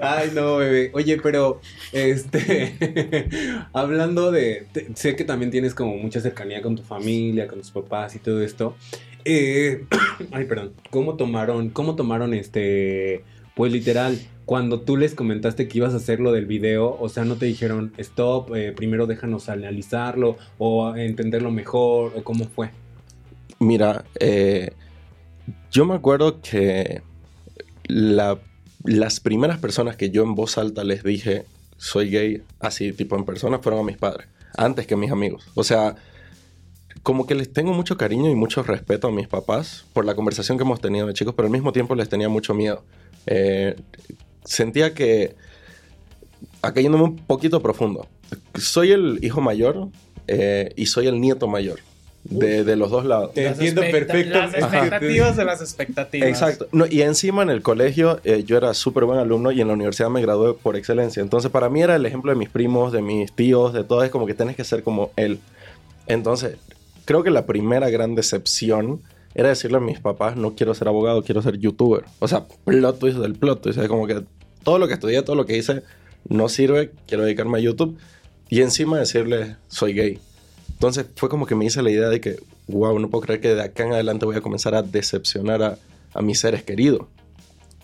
[0.00, 0.90] Ay, no, bebé.
[0.94, 1.60] Oye, pero,
[1.92, 3.26] este,
[3.72, 7.70] hablando de, te- sé que también tienes como mucha cercanía con tu familia, con tus
[7.70, 8.76] papás y todo esto.
[9.24, 9.84] Eh,
[10.32, 10.72] ay, perdón.
[10.90, 16.20] ¿Cómo tomaron, cómo tomaron este, pues literal, cuando tú les comentaste que ibas a hacer
[16.20, 21.50] lo del video, o sea, no te dijeron, stop, eh, primero déjanos analizarlo o entenderlo
[21.50, 22.70] mejor, o cómo fue?
[23.58, 24.72] Mira, eh,
[25.70, 27.02] yo me acuerdo que
[27.84, 28.38] la-
[28.84, 31.44] las primeras personas que yo en voz alta les dije
[31.76, 35.46] soy gay, así tipo en persona, fueron a mis padres, antes que a mis amigos.
[35.54, 35.94] O sea,
[37.04, 40.58] como que les tengo mucho cariño y mucho respeto a mis papás por la conversación
[40.58, 42.82] que hemos tenido de chicos, pero al mismo tiempo les tenía mucho miedo.
[43.26, 43.76] Eh,
[44.44, 45.36] sentía que,
[46.62, 48.08] acá un poquito profundo,
[48.56, 49.88] soy el hijo mayor
[50.26, 51.78] eh, y soy el nieto mayor.
[52.30, 53.32] De, de los dos lados.
[53.32, 54.38] Te Las entiendo perfecto.
[54.38, 56.28] Las expectativas de las expectativas.
[56.28, 56.68] Exacto.
[56.72, 59.72] No, y encima en el colegio eh, yo era súper buen alumno y en la
[59.72, 61.22] universidad me gradué por excelencia.
[61.22, 64.04] Entonces para mí era el ejemplo de mis primos, de mis tíos, de todo.
[64.04, 65.38] Es como que tienes que ser como él.
[66.06, 66.56] Entonces
[67.06, 69.00] creo que la primera gran decepción
[69.34, 72.04] era decirle a mis papás, no quiero ser abogado, quiero ser youtuber.
[72.18, 73.78] O sea, plot twist del plot twist.
[73.78, 74.22] Es como que
[74.64, 75.82] todo lo que estudié, todo lo que hice
[76.28, 77.96] no sirve, quiero dedicarme a YouTube.
[78.50, 80.18] Y encima decirle, soy gay.
[80.78, 83.52] Entonces fue como que me hice la idea de que, wow, no puedo creer que
[83.52, 85.78] de acá en adelante voy a comenzar a decepcionar a,
[86.14, 87.08] a mis seres queridos.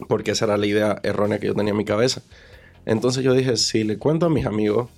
[0.07, 2.23] Porque esa era la idea errónea que yo tenía en mi cabeza.
[2.87, 4.91] Entonces yo dije, si le cuento a mis amigos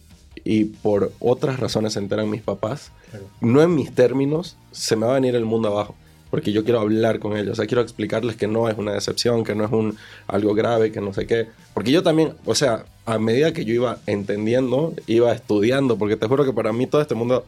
[0.44, 2.92] y por otras razones se enteran mis papás,
[3.40, 5.94] no en mis términos, se me va a venir el mundo abajo.
[6.30, 9.44] Porque yo quiero hablar con ellos, o sea, quiero explicarles que no es una decepción,
[9.44, 11.46] que no es un, algo grave, que no sé qué.
[11.72, 16.26] Porque yo también, o sea, a medida que yo iba entendiendo, iba estudiando, porque te
[16.26, 17.46] juro que para mí todo este mundo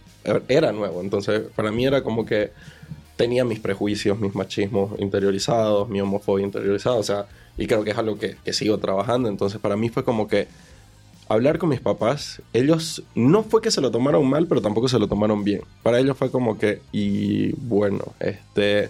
[0.48, 1.00] era nuevo.
[1.00, 2.52] Entonces, para mí era como que
[3.16, 7.98] tenía mis prejuicios, mis machismos interiorizados, mi homofobia interiorizada, o sea, y creo que es
[7.98, 9.28] algo que, que sigo trabajando.
[9.28, 10.46] Entonces, para mí fue como que
[11.28, 14.98] hablar con mis papás, ellos no fue que se lo tomaron mal, pero tampoco se
[14.98, 15.62] lo tomaron bien.
[15.82, 18.88] Para ellos fue como que, y bueno, este,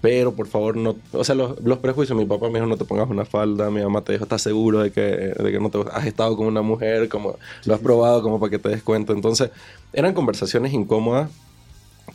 [0.00, 2.84] pero por favor no, o sea, los, los prejuicios, mi papá me dijo no te
[2.84, 5.78] pongas una falda, mi mamá te dijo, ¿estás seguro de que, de que no te
[5.92, 9.12] has estado con una mujer, como lo has probado, como para que te des cuenta?
[9.12, 9.50] Entonces,
[9.92, 11.30] eran conversaciones incómodas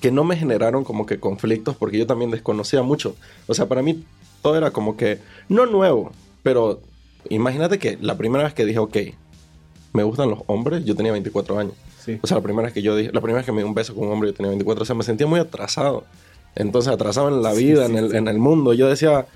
[0.02, 3.16] que no me generaron como que conflictos porque yo también desconocía mucho.
[3.48, 4.04] O sea, para mí
[4.42, 6.12] todo era como que, no nuevo,
[6.44, 6.82] pero
[7.30, 8.98] imagínate que la primera vez que dije, ok,
[9.94, 11.74] me gustan los hombres, yo tenía 24 años.
[12.22, 13.76] O sea, la primera vez que yo dije, la primera vez que me di un
[13.76, 16.06] beso con un hombre, yo tenía 24, o sea, me sentía muy atrasado.
[16.56, 18.74] Entonces, atrasado en la vida, en, el, en el mundo.
[18.74, 19.28] Yo decía,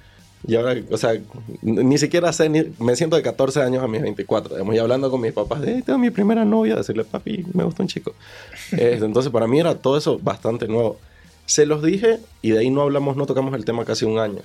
[0.45, 1.13] y ahora, o sea,
[1.61, 4.55] ni siquiera sé, ni, me siento de 14 años a mis 24.
[4.55, 7.83] Digamos, y hablando con mis papás, de, tengo mi primera novia, decirle, papi, me gusta
[7.83, 8.13] un chico.
[8.71, 10.97] Entonces, para mí era todo eso bastante nuevo.
[11.45, 14.41] Se los dije y de ahí no hablamos, no tocamos el tema casi un año.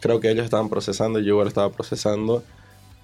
[0.00, 2.44] Creo que ellos estaban procesando, yo igual estaba procesando.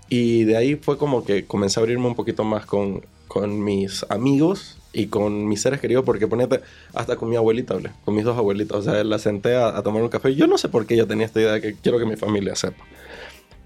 [0.09, 4.05] Y de ahí fue como que comencé a abrirme un poquito más con, con mis
[4.09, 6.61] amigos y con mis seres queridos, porque ponete,
[6.95, 9.83] hasta con mi abuelita hablé, con mis dos abuelitas, o sea, la senté a, a,
[9.83, 10.35] tomar un café.
[10.35, 12.55] Yo no sé por qué yo tenía esta idea de que quiero que mi familia
[12.55, 12.85] sepa.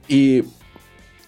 [0.08, 0.42] Y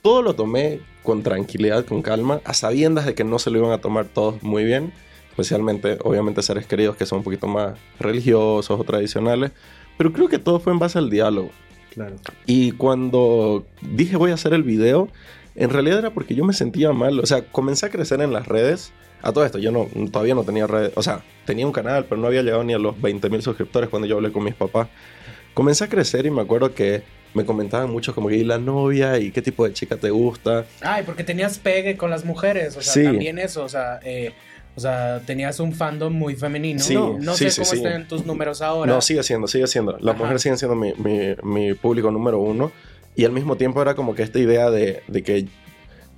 [0.02, 3.72] todo lo tomé con tranquilidad, con calma, a sabiendas de que no se lo iban
[3.72, 4.92] a tomar todos muy bien,
[5.30, 9.52] especialmente, obviamente, seres queridos que son un poquito más religiosos o tradicionales,
[9.96, 11.50] pero creo que todo fue en base al diálogo.
[11.94, 12.16] Claro.
[12.46, 15.08] Y cuando dije voy a hacer el video,
[15.54, 17.20] en realidad era porque yo me sentía mal.
[17.20, 18.92] O sea, comencé a crecer en las redes.
[19.24, 20.92] A todo esto, yo no, todavía no tenía redes.
[20.96, 23.88] O sea, tenía un canal, pero no había llegado ni a los 20 mil suscriptores
[23.88, 24.88] cuando yo hablé con mis papás.
[25.54, 27.02] Comencé a crecer y me acuerdo que
[27.34, 30.64] me comentaban mucho como que ¿y la novia y qué tipo de chica te gusta.
[30.80, 32.76] Ay, porque tenías pegue con las mujeres.
[32.76, 33.04] O sea, Sí.
[33.04, 33.62] también eso.
[33.62, 34.32] O sea, eh,
[34.74, 36.80] o sea, tenías un fandom muy femenino.
[36.80, 37.76] Sí, no no sí, sé sí, cómo sí.
[37.76, 38.92] estén tus números ahora.
[38.92, 39.92] No, sigue siendo, sigue siendo.
[39.98, 40.22] Las Ajá.
[40.24, 42.72] mujeres siguen siendo mi, mi, mi público número uno.
[43.14, 45.46] Y al mismo tiempo era como que esta idea de, de que,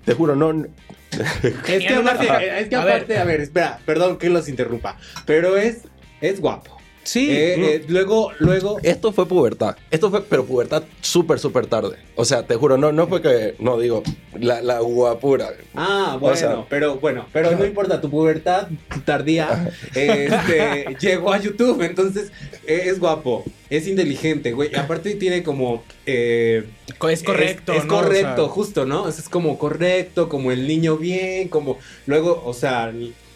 [0.05, 0.65] te juro, no...
[1.11, 2.95] Es que aparte, es que A ver.
[2.95, 5.83] aparte, a ver, espera, perdón que los interrumpa, pero es,
[6.21, 6.74] es guapo.
[7.05, 7.29] Sí.
[7.31, 9.77] Eh, eh, luego, luego, Esto fue pubertad.
[9.91, 11.97] Esto fue, pero pubertad súper, súper tarde.
[12.17, 14.03] O sea, te juro, no, no fue que, no digo,
[14.39, 15.51] la, la guapura.
[15.75, 18.69] Ah, bueno, O sea- pero bueno, pero no importa, tu pubertad
[19.05, 22.33] tardía este, llegó a YouTube, entonces
[22.67, 24.71] eh, es guapo, es inteligente, güey.
[24.73, 25.83] y Aparte tiene como...
[26.07, 26.65] eh,
[26.99, 27.99] Co- es correcto, Es, es ¿no?
[27.99, 29.03] O correcto, sea- justo, ¿no?
[29.03, 31.79] O sea, es como correcto, como el niño bien, como...
[32.07, 32.93] Luego, o sea,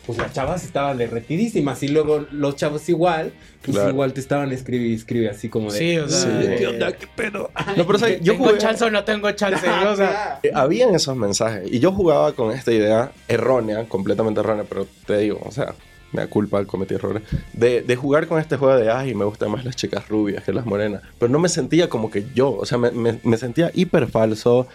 [0.08, 3.30] pues las chavas estaban derretidísimas y luego los chavos igual,
[3.62, 3.90] pues Claro.
[3.90, 5.78] igual te estaban escribe y escribe así como de...
[5.78, 6.48] Sí, o sea, Sí.
[6.56, 6.92] ¿Qué onda?
[6.92, 7.50] ¿Qué pedo?
[7.76, 8.58] No, pero o sea, yo ¿Tengo jugué...
[8.58, 9.68] chance o no tengo chance?
[9.68, 14.64] o sea, Eh, Habían esos mensajes y yo jugaba con esta idea errónea, completamente errónea,
[14.66, 15.74] pero te digo, o sea,
[16.12, 19.50] me da culpa, cometí errores, de, de jugar con este juego de, ay, me gustan
[19.50, 22.64] más las chicas rubias que las morenas, pero no me sentía como que yo, o
[22.64, 24.66] sea, me, me- me sentía hiper falso.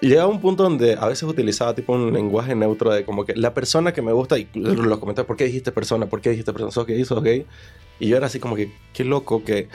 [0.00, 3.54] Llegaba un punto donde a veces utilizaba tipo un lenguaje neutro de como que la
[3.54, 6.06] persona que me gusta y los comentarios, ¿por qué dijiste persona?
[6.06, 6.70] ¿Por qué dijiste persona?
[6.70, 7.04] ¿Sos gay?
[7.04, 7.46] ¿Sos gay?
[7.98, 9.68] Y yo era así como que, qué loco que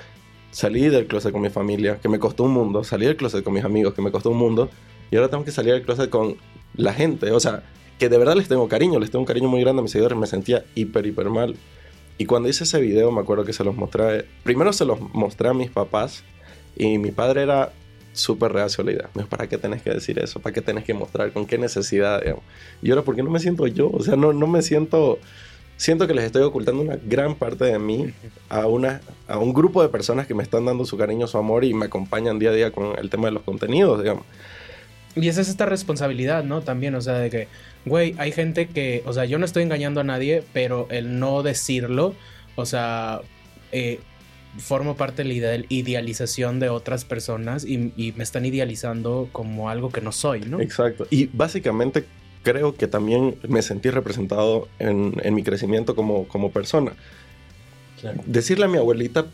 [0.51, 3.53] salí del closet con mi familia, que me costó un mundo, salí del closet con
[3.53, 4.69] mis amigos, que me costó un mundo,
[5.09, 6.37] y ahora tengo que salir del closet con
[6.75, 7.63] la gente, o sea,
[7.97, 10.17] que de verdad les tengo cariño, les tengo un cariño muy grande a mis seguidores,
[10.17, 11.55] me sentía hiper, hiper mal.
[12.17, 15.49] Y cuando hice ese video, me acuerdo que se los mostré, primero se los mostré
[15.49, 16.23] a mis papás,
[16.75, 17.73] y mi padre era
[18.13, 19.09] súper reacio a la idea.
[19.29, 20.39] ¿para qué tenés que decir eso?
[20.39, 21.31] ¿Para qué tenés que mostrar?
[21.31, 22.21] ¿Con qué necesidad?
[22.21, 22.43] digamos?
[22.81, 23.89] Y ahora, ¿por qué no me siento yo?
[23.89, 25.19] O sea, no, no me siento...
[25.77, 28.13] Siento que les estoy ocultando una gran parte de mí
[28.49, 31.65] a, una, a un grupo de personas que me están dando su cariño, su amor
[31.65, 34.23] y me acompañan día a día con el tema de los contenidos, digamos.
[35.15, 36.61] Y esa es esta responsabilidad, ¿no?
[36.61, 37.47] También, o sea, de que,
[37.85, 41.41] güey, hay gente que, o sea, yo no estoy engañando a nadie, pero el no
[41.41, 42.13] decirlo,
[42.55, 43.21] o sea,
[43.71, 43.99] eh,
[44.57, 49.69] formo parte de la ide- idealización de otras personas y, y me están idealizando como
[49.69, 50.59] algo que no soy, ¿no?
[50.59, 51.07] Exacto.
[51.09, 52.05] Y básicamente
[52.43, 56.93] creo que también me sentí representado en, en mi crecimiento como, como persona.
[58.25, 59.27] Decirle a mi abuelita,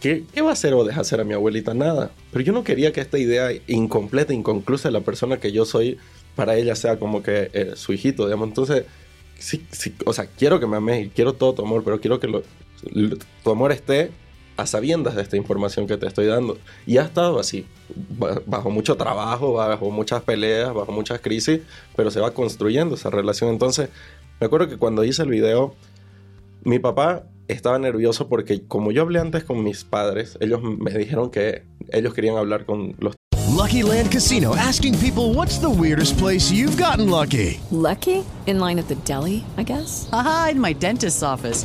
[0.00, 1.74] ¿qué, ¿qué va a hacer o deja hacer a mi abuelita?
[1.74, 2.12] Nada.
[2.32, 5.98] Pero yo no quería que esta idea incompleta, inconclusa de la persona que yo soy,
[6.36, 8.48] para ella sea como que eh, su hijito, digamos.
[8.48, 8.84] Entonces,
[9.38, 12.20] sí, sí, o sea, quiero que me ames y quiero todo tu amor, pero quiero
[12.20, 12.42] que lo-
[13.42, 14.10] tu amor esté
[14.56, 16.58] a sabiendas de esta información que te estoy dando.
[16.86, 17.66] Y ha estado así,
[18.18, 21.60] ba- bajo mucho trabajo, bajo muchas peleas, bajo muchas crisis,
[21.96, 23.50] pero se va construyendo esa relación.
[23.50, 23.88] Entonces,
[24.40, 25.74] me acuerdo que cuando hice el video,
[26.62, 31.30] mi papá estaba nervioso porque como yo hablé antes con mis padres, ellos me dijeron
[31.30, 31.62] que
[31.92, 33.14] ellos querían hablar con los
[33.56, 37.60] Lucky Land Casino asking people what's the weirdest place you've gotten lucky?
[37.70, 38.24] Lucky?
[38.46, 40.08] In line at the deli, I guess?
[40.12, 41.64] Aha, in my dentist's office.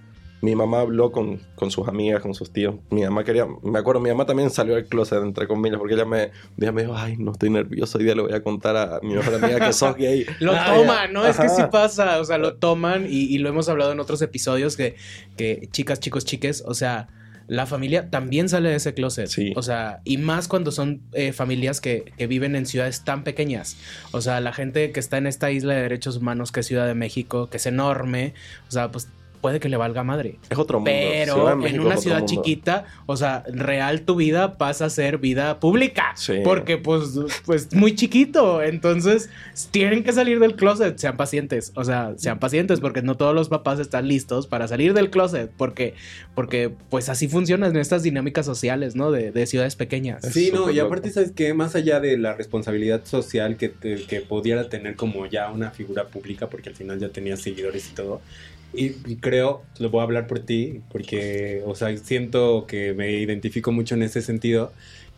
[0.41, 2.75] Mi mamá habló con, con sus amigas, con sus tíos.
[2.89, 6.05] Mi mamá quería, me acuerdo, mi mamá también salió del closet, entre comillas, porque ella
[6.05, 8.99] me, día me dijo, ay, no estoy nervioso, hoy día le voy a contar a
[9.03, 10.25] mi mejor amiga que sos gay.
[10.39, 11.13] Lo Ah, toman.
[11.13, 11.25] ¿no?
[11.25, 14.21] Es que sí pasa, o sea, lo toman y, y lo hemos hablado en otros
[14.21, 14.95] episodios que,
[15.37, 17.07] que chicas, chicos, chiques, o sea,
[17.47, 19.29] la familia también sale de ese closet.
[19.55, 23.75] O sea, y más cuando son eh, familias que, que viven en ciudades tan pequeñas.
[24.11, 26.87] O sea, la gente que está en esta isla de derechos humanos que es Ciudad
[26.87, 28.33] de México, que es enorme,
[28.69, 29.09] o sea, pues
[29.41, 30.37] puede que le valga madre.
[30.49, 30.91] Es otro mundo.
[30.91, 32.31] Pero en México una ciudad mundo.
[32.33, 36.13] chiquita, o sea, real tu vida pasa a ser vida pública.
[36.15, 36.35] Sí.
[36.43, 38.61] Porque pues, pues muy chiquito.
[38.61, 39.29] Entonces,
[39.71, 40.97] tienen que salir del closet.
[40.97, 41.71] Sean pacientes.
[41.75, 45.49] O sea, sean pacientes porque no todos los papás están listos para salir del closet.
[45.57, 45.95] Porque,
[46.35, 49.11] porque pues así funcionan estas dinámicas sociales, ¿no?
[49.11, 50.23] De, de ciudades pequeñas.
[50.31, 51.53] Sí, no, y aparte, ¿sabes qué?
[51.53, 56.07] Más allá de la responsabilidad social que, te- que pudiera tener como ya una figura
[56.07, 58.21] pública, porque al final ya tenía seguidores y todo,
[58.73, 63.11] y, y creo, lo voy a hablar por ti, porque, o sea, siento que me
[63.11, 64.71] identifico mucho en ese sentido,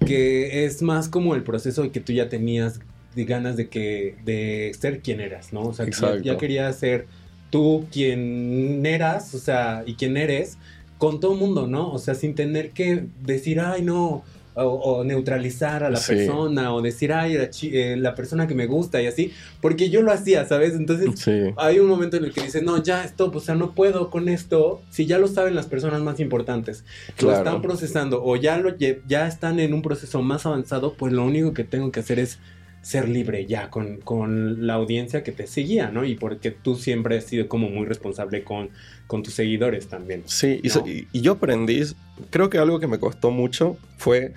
[0.05, 2.79] que es más como el proceso de que tú ya tenías
[3.15, 5.61] de ganas de que de ser quien eras, ¿no?
[5.61, 7.05] O sea, que ya, ya querías ser
[7.49, 10.57] tú quien eras, o sea, y quien eres
[10.97, 11.91] con todo el mundo, ¿no?
[11.91, 14.23] O sea, sin tener que decir, ay, no,
[14.55, 16.13] o, o neutralizar a la Sí.
[16.15, 20.01] persona, o decir, ay, la, eh, la persona que me gusta y así, porque yo
[20.01, 20.73] lo hacía, ¿sabes?
[20.73, 21.53] Entonces, Sí.
[21.57, 24.29] hay un momento en el que dices, no, ya, stop, o sea, no puedo con
[24.29, 26.83] esto, si ya lo saben las personas más importantes,
[27.21, 31.23] lo están procesando, o ya, lo, ya están en un proceso más avanzado, pues lo
[31.25, 32.39] único que tengo que hacer es
[32.83, 36.03] ser libre ya con, con la audiencia que te seguía, ¿no?
[36.05, 38.69] Y porque tú siempre has sido como muy responsable con,
[39.07, 40.21] con tus seguidores también.
[40.25, 40.73] Sí, y, ¿no?
[40.75, 41.81] so- y- y yo aprendí,
[42.29, 44.33] creo que algo que me costó mucho fue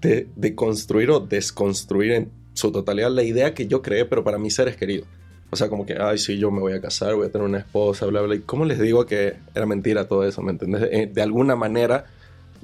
[0.00, 4.38] de, de construir o desconstruir en su totalidad la idea que yo creé, pero para
[4.38, 5.06] mis seres queridos.
[5.50, 7.58] O sea, como que, ay, sí, yo me voy a casar, voy a tener una
[7.58, 8.36] esposa, bla, bla.
[8.36, 10.42] ¿Y cómo les digo que era mentira todo eso?
[10.42, 10.82] ¿Me entendés?
[10.92, 12.04] Eh, De alguna manera,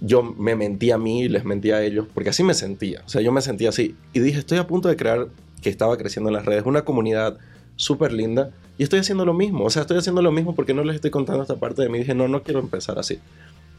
[0.01, 3.03] yo me mentí a mí y les mentí a ellos, porque así me sentía.
[3.07, 3.97] O sea, yo me sentía así.
[4.13, 5.29] Y dije, estoy a punto de crear,
[5.63, 7.39] que estaba creciendo en las redes, una comunidad
[7.77, 8.51] súper linda.
[8.79, 9.65] Y estoy haciendo lo mismo.
[9.65, 11.99] O sea, estoy haciendo lo mismo porque no les estoy contando esta parte de mí.
[11.99, 13.19] Dije, no, no quiero empezar así.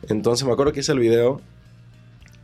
[0.10, 1.40] Entonces me acuerdo que hice el video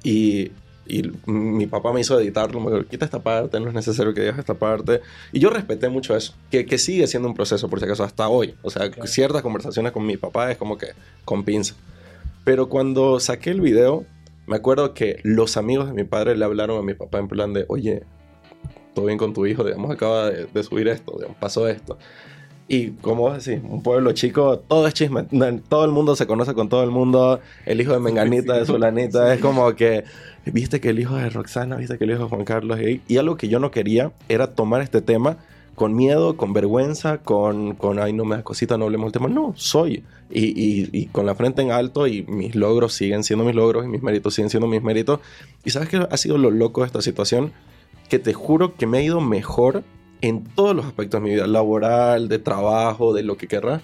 [0.04, 0.52] y,
[0.86, 2.60] y mi papá me hizo editarlo.
[2.60, 5.02] Me dijo, quita esta parte, no es necesario que digas esta parte.
[5.32, 6.36] Y yo respeté mucho eso.
[6.52, 8.54] Que, que sigue siendo un proceso, por si acaso, hasta hoy.
[8.62, 10.90] O sea, ciertas conversaciones con mi papá es como que
[11.26, 11.74] con pinza.
[12.44, 14.06] Pero cuando saqué el video,
[14.48, 17.54] me acuerdo que los amigos de mi padre le hablaron a mi papá en plan
[17.54, 18.04] de, oye,
[18.94, 21.98] todo bien con tu hijo, digamos, acaba de, de subir esto, digamos, pasó esto.
[22.68, 25.24] Y como vos decís, un pueblo chico, todo es chisme,
[25.68, 29.34] todo el mundo se conoce con todo el mundo, el hijo de Menganita, de Solanita,
[29.34, 30.06] es como que,
[30.46, 33.18] viste que el hijo de Roxana, viste que el hijo de Juan Carlos, y, y
[33.18, 35.38] algo que yo no quería era tomar este tema
[35.76, 39.34] con miedo, con vergüenza, con, con ay, no me das cosita, no hablemos del tema.
[39.34, 40.04] No, soy.
[40.30, 44.02] Y, con la frente en alto y mis logros siguen siendo mis logros y mis
[44.02, 45.20] méritos siguen siendo mis méritos.
[45.64, 47.54] Y sabes que ha sido lo loco de esta situación,
[48.10, 49.84] que te juro que me ha ido mejor
[50.22, 53.82] en todos los aspectos de mi vida, laboral, de trabajo, de lo que querrá,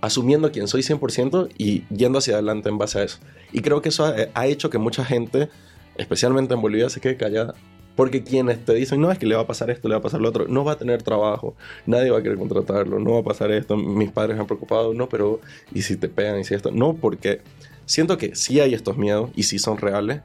[0.00, 3.18] asumiendo quién soy 100% y yendo hacia adelante en base a eso.
[3.52, 5.48] Y creo que eso ha, ha hecho que mucha gente,
[5.96, 7.54] especialmente en Bolivia, se quede callada.
[7.96, 10.02] Porque quienes te dicen, no, es que le va a pasar esto, le va a
[10.02, 11.56] pasar lo otro, no va a tener trabajo,
[11.86, 15.08] nadie va a querer contratarlo, no va a pasar esto, mis padres han preocupado, no,
[15.08, 15.40] pero
[15.72, 16.70] ¿y si te pegan y si esto?
[16.70, 17.40] No, porque
[17.86, 20.20] siento que sí hay estos miedos y sí son reales,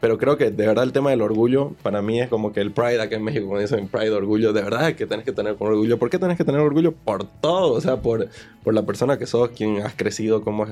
[0.00, 2.70] pero creo que de verdad el tema del orgullo para mí es como que el
[2.72, 5.56] pride acá en México, cuando dicen pride, orgullo, de verdad es que tenés que tener
[5.56, 5.98] con orgullo.
[5.98, 6.92] ¿Por qué tenés que tener orgullo?
[6.92, 8.28] Por todo, o sea, por,
[8.64, 10.66] por la persona que sos, quien has crecido, cómo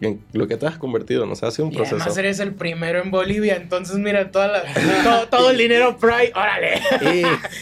[0.00, 1.96] en lo que te has convertido, no sé, ha sido un Y proceso.
[1.96, 4.62] además eres el primero en Bolivia, entonces mira, toda la-
[5.04, 6.80] todo, todo el dinero Pride, órale.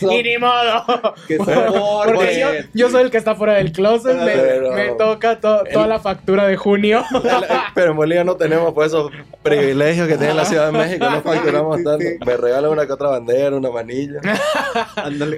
[0.00, 1.14] y ni modo.
[1.26, 5.40] Que Porque yo, yo soy el que está fuera del closet, me, Pero- me toca
[5.40, 7.04] to- toda la factura de junio.
[7.74, 9.11] Pero en Bolivia no tenemos pues esos
[9.42, 12.04] privilegios que tiene la Ciudad de México, no facturamos tanto.
[12.24, 14.20] Me regalan una que otra bandera, una manilla.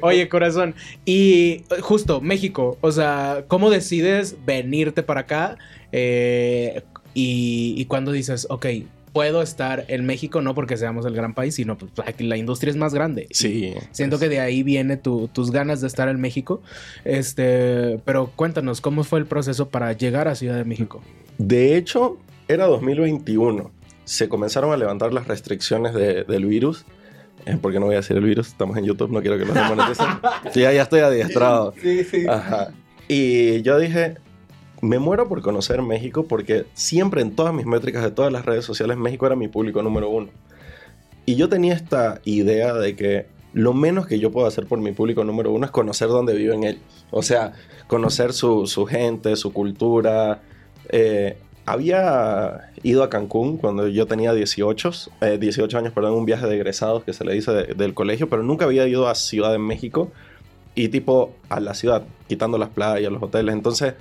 [0.03, 5.57] Oye, corazón, y eh, justo, México, o sea, ¿cómo decides venirte para acá?
[5.93, 6.83] Eh,
[7.15, 8.67] y, y cuando dices, ok,
[9.13, 12.77] puedo estar en México, no porque seamos el gran país, sino pues la industria es
[12.77, 13.27] más grande.
[13.33, 13.75] Sí.
[13.91, 16.63] Siento que de ahí viene tu- tus ganas de estar en México.
[17.05, 21.03] Este, pero cuéntanos, ¿cómo fue el proceso para llegar a Ciudad de México?
[21.39, 23.73] De hecho, era 2021.
[24.05, 26.85] Se comenzaron a levantar las restricciones de- del virus.
[27.47, 29.55] Eh, porque no voy a decir el virus, estamos en YouTube, no quiero que los
[29.55, 30.07] demoneticen.
[30.53, 31.73] Sí, ya, ya estoy adiestrado.
[31.83, 32.27] Sí, sí.
[32.29, 32.69] Ajá.
[33.09, 34.17] Y yo dije,
[34.81, 38.65] me muero por conocer México porque siempre en todas mis métricas de todas las redes
[38.65, 40.29] sociales, México era mi público número uno.
[41.27, 44.93] Y yo tenía esta idea de que lo menos que yo puedo hacer por mi
[44.93, 46.81] público número uno es conocer dónde viven ellos.
[47.11, 47.53] O sea,
[47.89, 50.41] conocer su, su gente, su cultura.
[50.89, 56.47] Eh, había ido a Cancún cuando yo tenía 18, eh, 18 años, perdón, un viaje
[56.47, 59.53] de egresados que se le dice de- del colegio, pero nunca había ido a Ciudad
[59.53, 60.11] de México
[60.75, 63.55] y tipo a la ciudad, quitando las playas, los hoteles.
[63.55, 63.95] Entonces,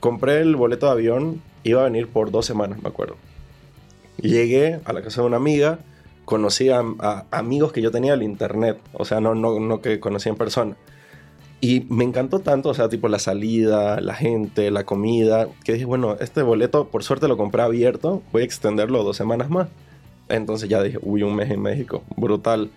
[0.00, 3.16] compré el boleto de avión, iba a venir por dos semanas, me acuerdo.
[4.20, 5.78] Llegué a la casa de una amiga,
[6.24, 6.82] conocí a,
[7.30, 10.76] amigos que yo tenía del internet, o sea, no, no, no que conocí en persona.
[11.62, 15.84] Y me encantó tanto, o sea, tipo la salida, la gente, la comida, que dije,
[15.84, 19.68] bueno, este boleto por suerte lo compré abierto, voy a extenderlo dos semanas más.
[20.28, 22.70] Entonces ya dije, uy, un mes en México, brutal.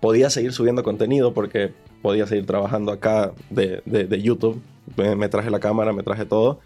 [0.00, 1.72] Podía seguir subiendo contenido porque
[2.02, 4.60] podía seguir trabajando acá de, de- de YouTube.
[4.96, 6.60] Me, me traje la cámara, me traje todo.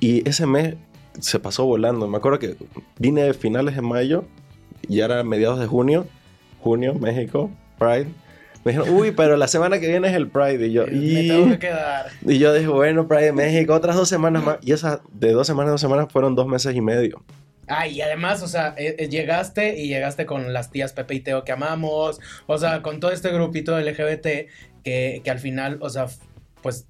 [0.00, 0.76] Y ese mes
[1.18, 2.08] se pasó volando.
[2.08, 2.56] Me acuerdo que
[2.98, 4.24] vine de finales de mayo
[4.88, 6.06] y ya era mediados de junio.
[6.60, 8.08] Junio, México, Pride.
[8.64, 10.66] Me dijeron, uy, pero la semana que viene es el Pride.
[10.66, 11.28] Y yo, Me y...
[11.28, 12.06] tengo que quedar.
[12.26, 14.58] Y yo dije, bueno, Pride de México, otras dos semanas más.
[14.62, 17.22] Y esas de dos semanas dos semanas fueron dos meses y medio.
[17.66, 21.20] Ah, y además, o sea, eh, eh, llegaste y llegaste con las tías Pepe y
[21.20, 24.26] Teo que amamos, o sea, con todo este grupito LGBT
[24.82, 26.06] que, que al final, o sea,
[26.62, 26.88] pues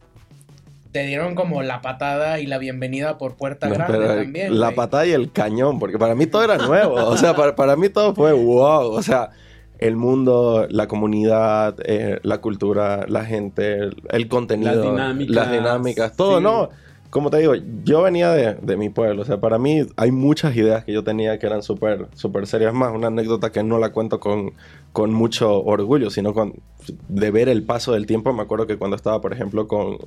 [0.93, 4.59] te dieron como la patada y la bienvenida por puerta No, grande pero también.
[4.59, 4.77] la güey.
[4.77, 6.95] patada y el cañón, porque para mí todo era nuevo.
[6.95, 8.91] O sea, para, para mí todo fue wow.
[8.91, 9.31] O sea,
[9.79, 16.17] el mundo, la comunidad, eh, la cultura, la gente, el, contenido, Las dinámicas, las dinámicas,
[16.17, 16.45] todo, sí.
[16.45, 16.69] ¿no?
[17.09, 19.23] Como te digo, yo venía de, de mi pueblo.
[19.23, 22.73] O sea, para mí hay muchas ideas que yo tenía que eran súper, súper serias.
[22.73, 24.53] Más, una anécdota que no la cuento con,
[24.93, 26.55] con mucho orgullo, sino con
[27.09, 28.33] de ver el paso del tiempo.
[28.33, 29.99] Me acuerdo que cuando estaba, por ejemplo, con,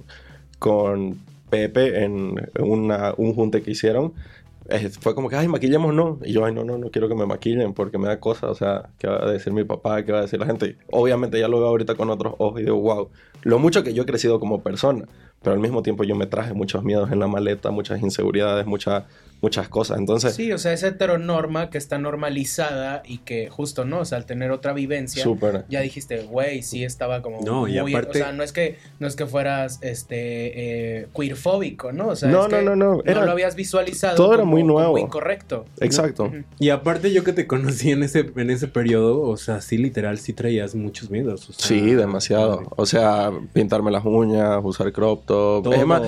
[0.59, 4.13] con Pepe en una, un junte que hicieron,
[4.69, 6.19] eh, fue como que, ay, maquillemos, no.
[6.23, 8.49] Y yo, ay, no, no, no quiero que me maquillen porque me da cosa.
[8.49, 10.03] O sea, ¿qué va a decir mi papá?
[10.03, 10.77] ¿Qué va a decir la gente?
[10.91, 13.09] Obviamente ya lo veo ahorita con otros ojos y digo, wow,
[13.43, 15.05] lo mucho que yo he crecido como persona.
[15.43, 19.03] Pero al mismo tiempo yo me traje muchos miedos en la maleta, muchas inseguridades, muchas
[19.41, 19.99] muchas cosas.
[19.99, 23.99] Entonces, Sí, o sea, esa heteronorma que está normalizada y que justo, ¿no?
[23.99, 25.65] O sea, al tener otra vivencia, Súper.
[25.67, 28.77] ya dijiste, güey, sí estaba como No, y muy, aparte- o sea, no es que
[28.99, 32.07] no es que fueras este eh, queerfóbico, ¿no?
[32.09, 34.51] O sea, No, es no, que no, no, era- lo habías visualizado todo era como-
[34.53, 34.97] muy como nuevo.
[34.97, 35.65] incorrecto.
[35.81, 36.31] exacto.
[36.59, 40.19] Y aparte yo que te conocí en ese, en ese periodo, o sea, sí literal,
[40.19, 41.49] sí traías muchos miedos.
[41.49, 42.63] o sea, Sí, demasiado.
[42.77, 45.63] O sea, pintarme las uñas, usar crop top.
[45.63, 45.73] Todo.
[45.73, 46.01] Es más,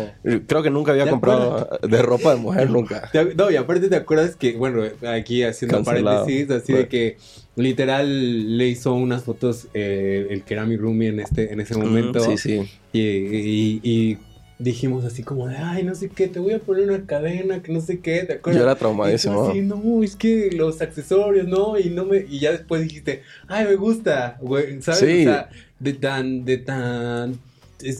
[0.47, 3.09] creo que nunca había ¿Te comprado de ropa de mujer, nunca.
[3.35, 6.21] No, y aparte te acuerdas que, bueno, aquí haciendo Cancelado.
[6.25, 7.17] paréntesis, así de que
[7.55, 11.75] literal le hizo unas fotos eh, el que era mi roomie en este en ese
[11.77, 12.19] momento.
[12.19, 12.61] Sí, sí.
[12.93, 14.17] Y, y- y
[14.57, 17.73] dijimos así como de, ay, no sé qué, te voy a poner una cadena, que
[17.73, 18.57] no sé qué, ¿te acuerdas?
[18.59, 19.43] Yo era Y traumadísimo.
[19.45, 23.21] tú así, no, es que los accesorios, no, y no me, y ya después dijiste,
[23.47, 24.99] ay, me gusta, güey, ¿sabes?
[25.01, 25.21] Sí.
[25.21, 25.49] O sea,
[25.79, 27.33] de tan, de tan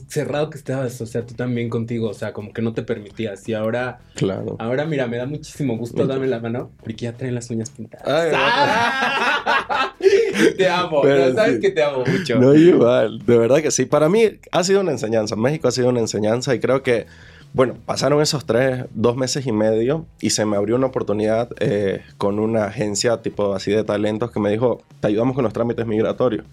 [0.08, 3.48] cerrado que estabas, o sea, tú también contigo, o sea, como que no te permitías,
[3.50, 4.56] y ahora, Claro.
[4.60, 8.08] ahora mira, me da muchísimo gusto, dame la mano, porque ya traen las uñas pintadas.
[8.08, 9.96] Ay, ¡Ah!
[10.58, 11.60] te amo, Pero no, sabes sí.
[11.62, 12.40] que te amo mucho.
[12.40, 13.86] No, igual, de verdad que sí.
[13.86, 15.36] Para mí ha sido una enseñanza.
[15.36, 17.06] México ha sido una enseñanza y creo que,
[17.54, 22.02] bueno, pasaron esos tres, dos meses y medio y se me abrió una oportunidad eh,
[22.18, 25.86] con una agencia tipo así de talentos que me dijo, te ayudamos con los trámites
[25.86, 26.46] migratorios.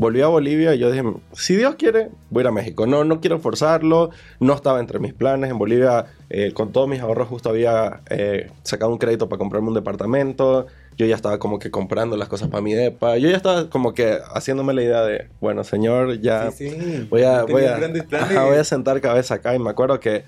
[0.00, 2.86] Volví a Bolivia y yo dije, si Dios quiere, voy a ir a México.
[2.86, 4.08] No, no quiero forzarlo,
[4.40, 5.50] no estaba entre mis planes.
[5.50, 9.68] En Bolivia, eh, con todos mis ahorros, justo había eh, sacado un crédito para comprarme
[9.68, 10.66] un departamento.
[10.96, 13.18] Yo ya estaba como que comprando las cosas para mi depa.
[13.18, 17.06] Yo ya estaba como que haciéndome la idea de, bueno, señor, ya Sí, sí.
[17.10, 19.54] voy a, voy a, ajá, voy a sentar cabeza acá.
[19.54, 20.24] Y me acuerdo que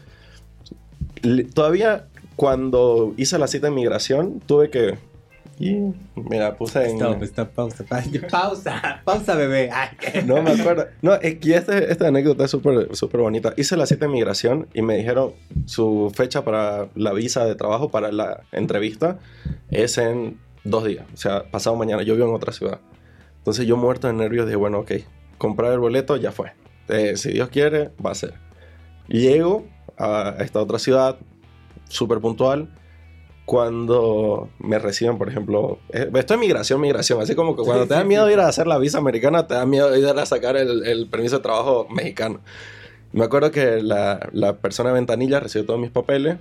[1.54, 4.98] todavía cuando hice la cita de inmigración, tuve que...
[5.58, 6.96] Y mira, puse en...
[6.96, 9.70] Stop, stop, pausa, pa- pausa, pausa, bebé.
[9.72, 9.88] Ay,
[10.26, 10.86] No me acuerdo.
[11.02, 13.52] No, es que este- esta anécdota es súper súper bonita.
[13.56, 15.32] Hice la cita de inmigración y me dijeron
[15.66, 19.18] su fecha para la visa de trabajo para la entrevista
[19.70, 21.04] es en dos días.
[21.14, 22.02] O sea, pasado mañana.
[22.02, 22.80] Yo vivo en otra ciudad.
[23.38, 24.92] Entonces yo muerto de nervios dije, bueno, ok,
[25.38, 26.52] comprar el boleto ya fue.
[26.88, 28.34] Eh, si Dios quiere, va a ser.
[29.08, 29.66] Llego
[29.98, 31.16] a esta otra ciudad,
[31.88, 32.68] súper puntual.
[33.44, 37.88] Cuando me reciben, por ejemplo, eh, esto es migración, migración, así como que cuando Sí,
[37.88, 38.32] te da sí, miedo sí.
[38.34, 41.36] ir a hacer la visa americana, te da miedo ir a sacar el, el permiso
[41.38, 42.40] de trabajo mexicano.
[43.12, 46.36] Me acuerdo que la, la persona de ventanilla recibe todos mis papeles,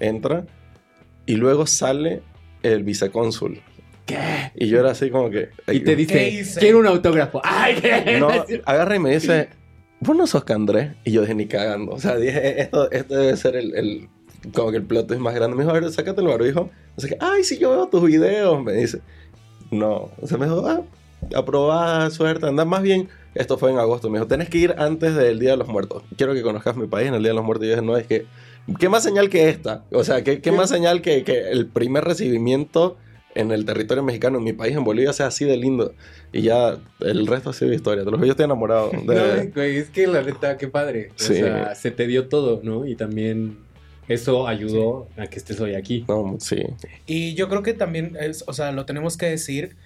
[0.00, 0.46] entra
[1.26, 2.22] y luego sale
[2.62, 3.60] el vicecónsul.
[4.06, 4.52] ¿Qué?
[4.54, 5.48] Y yo era así como que...
[5.68, 7.40] Y te ¿Qué dice, quiero un autógrafo.
[7.44, 8.18] Ay, ¿qué?
[8.20, 8.28] No,
[8.64, 9.48] agarra y me dice,
[10.00, 10.94] vos no sos Candré.
[11.04, 11.92] Y yo dije, ni cagando.
[11.92, 14.08] O sea, dije, esto, esto debe ser el, el-
[14.52, 15.56] como que el plot twist más grande.
[15.56, 16.70] Me dijo, a ver, sácate el barbijo.
[16.96, 19.00] No sé qué, ay, sí, yo veo tus videos, me dice.
[19.70, 20.10] no.
[20.20, 20.82] O sea, me dijo, ah,
[21.34, 23.08] aprobada, suerte, anda más bien.
[23.34, 24.10] Esto fue en agosto.
[24.10, 26.02] Me dijo, tenés que ir antes del Día de los Muertos.
[26.16, 27.66] Quiero que conozcas mi país en el Día de los Muertos.
[27.66, 28.26] Y yo dije, no, es que,
[28.78, 29.84] ¿qué más señal que esta?
[29.90, 32.96] O sea, ¿qué, qué más señal que, que el primer recibimiento
[33.34, 35.92] en el territorio mexicano, en mi país, en Bolivia, sea así de lindo?
[36.32, 38.04] Y ya el resto ha sido historia.
[38.04, 38.90] Te lo yo estoy enamorado.
[39.06, 39.50] De...
[39.52, 41.08] No, es que la neta, qué padre.
[41.10, 41.34] O Sí.
[41.34, 42.86] sea, se te dio todo, ¿no?
[42.86, 43.58] Y también
[44.08, 46.04] eso ayudó a que estés hoy aquí.
[46.08, 46.56] No, sí.
[47.06, 49.76] Y yo creo que también, es, o sea, lo tenemos que decir,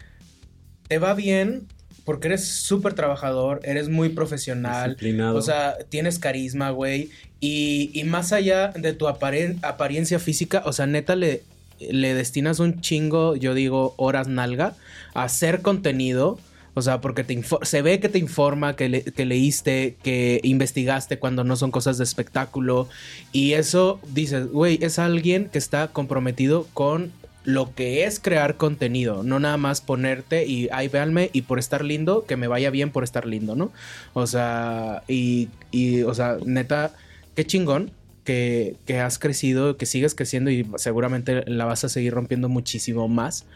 [0.89, 1.67] te va bien
[2.05, 5.37] porque eres súper trabajador, eres muy profesional, Disciplinado.
[5.37, 10.73] o sea, tienes carisma, güey, y, y más allá de tu aparen- apariencia física, o
[10.73, 11.43] sea, neta le,
[11.79, 14.75] le destinas un chingo, yo digo, horas nalga,
[15.15, 16.39] a hacer contenido.
[16.75, 21.19] O sea, porque te se ve que te informa, que, le- que leíste, que investigaste
[21.19, 22.89] cuando no son cosas de espectáculo.
[23.33, 27.13] Y eso dices, güey, es alguien que está comprometido con
[27.45, 31.83] lo que es crear contenido, no nada más ponerte y ahí véanme y por estar
[31.83, 33.73] lindo, que me vaya bien por estar lindo, ¿no?
[34.13, 36.93] O sea, y, y o sea, neta,
[37.35, 37.91] qué chingón
[38.25, 43.09] que, que has crecido, que sigues creciendo y seguramente la vas a seguir rompiendo muchísimo
[43.09, 43.47] más.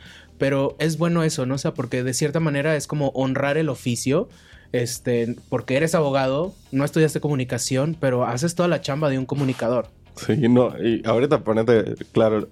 [0.43, 1.55] Pero es bueno eso, ¿no?
[1.55, 4.29] O sea, porque de cierta manera es como honrar el oficio.
[4.73, 9.87] Este, porque eres abogado, no estudiaste comunicación, pero haces toda la chamba de un comunicador.
[10.17, 12.49] Sí, no, y ahorita ponete, claro,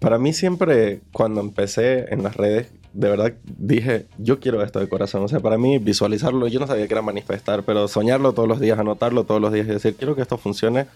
[0.00, 4.90] para mí siempre cuando empecé en las redes, de verdad dije, yo quiero esto de
[4.90, 8.50] corazón, o sea, para mí visualizarlo, yo no sabía que era manifestar, pero soñarlo todos
[8.50, 10.88] los días, anotarlo todos los días y decir, quiero que esto funcione,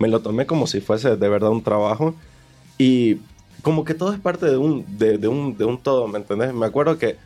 [0.00, 2.16] me lo tomé como si fuese de verdad un trabajo
[2.78, 3.18] y
[3.62, 6.54] como que todo es parte de un, de, de un, de un todo, ¿me entendés?
[6.54, 7.16] Me acuerdo que,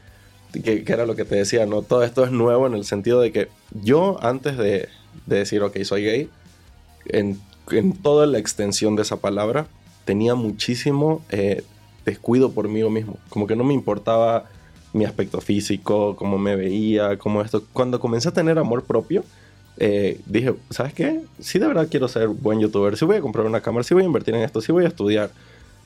[0.52, 1.82] que, que era lo que te decía, ¿no?
[1.82, 3.48] Todo esto es nuevo en el sentido de que
[3.82, 4.88] yo antes de,
[5.26, 6.28] de decir, ok, soy gay,
[7.06, 7.38] en,
[7.70, 9.66] en toda la extensión de esa palabra,
[10.04, 11.62] tenía muchísimo eh,
[12.04, 13.18] descuido por mí mismo.
[13.28, 14.46] Como que no me importaba
[14.92, 17.64] mi aspecto físico, cómo me veía, cómo esto.
[17.72, 19.24] Cuando comencé a tener amor propio,
[19.78, 21.20] eh, dije, ¿sabes qué?
[21.40, 22.96] Sí, de verdad quiero ser buen youtuber.
[22.96, 24.88] Sí voy a comprar una cámara, sí voy a invertir en esto, sí voy a
[24.88, 25.30] estudiar.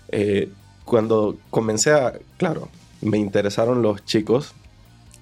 [0.09, 0.51] Eh,
[0.85, 2.69] cuando comencé a, claro,
[3.01, 4.53] me interesaron los chicos.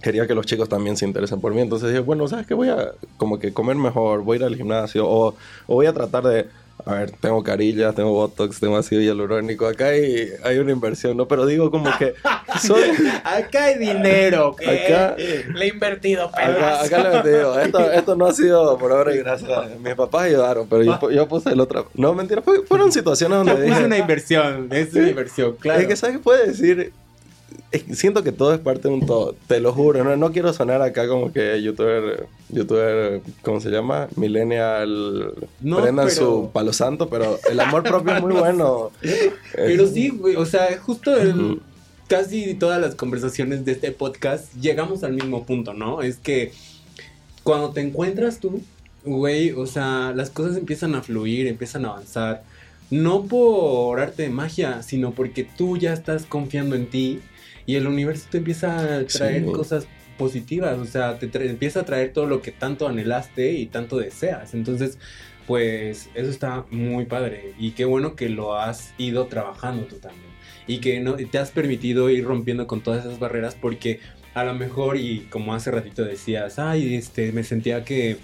[0.02, 1.62] Quería que los chicos también se interesen por mí.
[1.62, 2.54] Entonces dije, bueno, ¿sabes qué?
[2.54, 5.34] Voy a como que comer mejor, voy a ir al gimnasio o,
[5.66, 6.46] o voy a tratar de...
[6.86, 9.66] A ver, tengo carillas, tengo botox, tengo ácido hialurónico.
[9.66, 11.26] Acá hay, hay una inversión, ¿no?
[11.26, 12.14] Pero digo como que...
[12.60, 12.82] Soy,
[13.24, 14.54] Acá hay dinero.
[14.58, 14.84] ¿qué?
[14.86, 16.84] acá, Le he invertido, acá, perras.
[16.92, 19.62] acá les digo, esto, esto no ha sido por obra y gracia.
[19.82, 21.88] Mis papás ayudaron, pero yo, yo puse el otro...
[21.94, 23.74] No, mentira, fue- fueron situaciones donde Yo dije...
[23.74, 24.68] puse una inversión.
[24.70, 25.80] Es una inversión, claro.
[25.80, 26.92] Es que, ¿sabes qué puede decir?
[27.94, 30.02] Siento que todo es parte de un todo, te lo juro.
[30.04, 34.08] No, no quiero sonar acá como que youtuber, youtuber, ¿cómo se llama?
[34.16, 38.90] Millennial, No, prendan pero- su palo santo, pero el amor propio es muy bueno.
[39.54, 41.60] Pero sí, güey, o sea, justo en Ujú.
[42.08, 46.02] casi todas las conversaciones de este podcast llegamos al mismo punto, ¿no?
[46.02, 46.52] Es que
[47.42, 48.62] cuando te encuentras tú,
[49.04, 52.42] güey, o sea, las cosas empiezan a fluir, empiezan a avanzar.
[52.90, 57.20] No por arte de magia, sino porque tú ya estás confiando en ti
[57.66, 59.52] y el universo te empieza a traer Sí.
[59.52, 59.86] cosas
[60.18, 64.54] positivas, o sea, te empieza a traer todo lo que tanto anhelaste y tanto deseas.
[64.54, 64.98] Entonces,
[65.46, 70.24] pues eso está muy padre y qué bueno que lo has ido trabajando tú también
[70.66, 74.00] y que no te has permitido ir rompiendo con todas esas barreras porque
[74.32, 78.16] a lo mejor y como hace ratito decías, ay, este, me sentía que,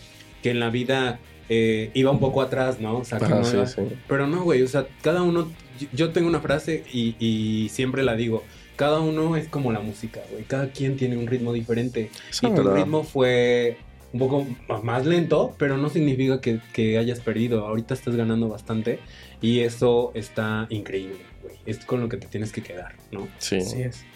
[0.43, 1.19] que en la vida
[1.51, 2.99] eh, iba un poco atrás, ¿no?
[2.99, 3.83] O sea, que Ajá, no sí, iba- sí.
[4.09, 8.03] pero no, güey, o sea, cada uno, yo- yo tengo una frase y, y siempre
[8.05, 8.45] la digo,
[8.81, 12.51] cada uno es como la música, güey, cada quien tiene un ritmo diferente y tu
[12.51, 12.77] verdad.
[12.77, 13.77] ritmo fue
[14.15, 14.47] un poco
[14.83, 18.99] más lento, pero no significa que, que hayas perdido, ahorita estás ganando bastante
[19.43, 23.29] y eso está increíble, güey, es con lo que te tienes que quedar, ¿no?
[23.37, 23.57] Sí.
[23.59, 24.07] Así es.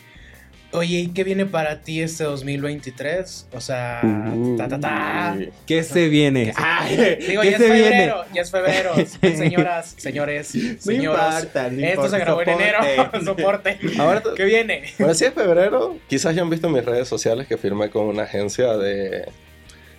[0.75, 3.47] Oye, ¿y qué viene para ti este 2023?
[3.53, 4.01] O sea,
[4.59, 5.39] ta, ta, ta.
[5.67, 6.53] ¿Qué se viene?
[6.57, 7.89] Ay, digo, ¿Qué ya es se viene?
[7.91, 8.93] febrero, ya es febrero.
[9.21, 10.49] Señoras, señores,
[10.81, 11.21] señoros.
[11.35, 12.79] importa, no Esto importa, se grabó en enero.
[12.83, 13.25] soporte.
[13.25, 13.79] Soporte.
[13.99, 14.83] Ahora te- ¿Qué viene?
[14.99, 18.07] Bueno, si es febrero, quizás ya han visto en mis redes sociales que firmé con
[18.07, 19.29] una agencia de,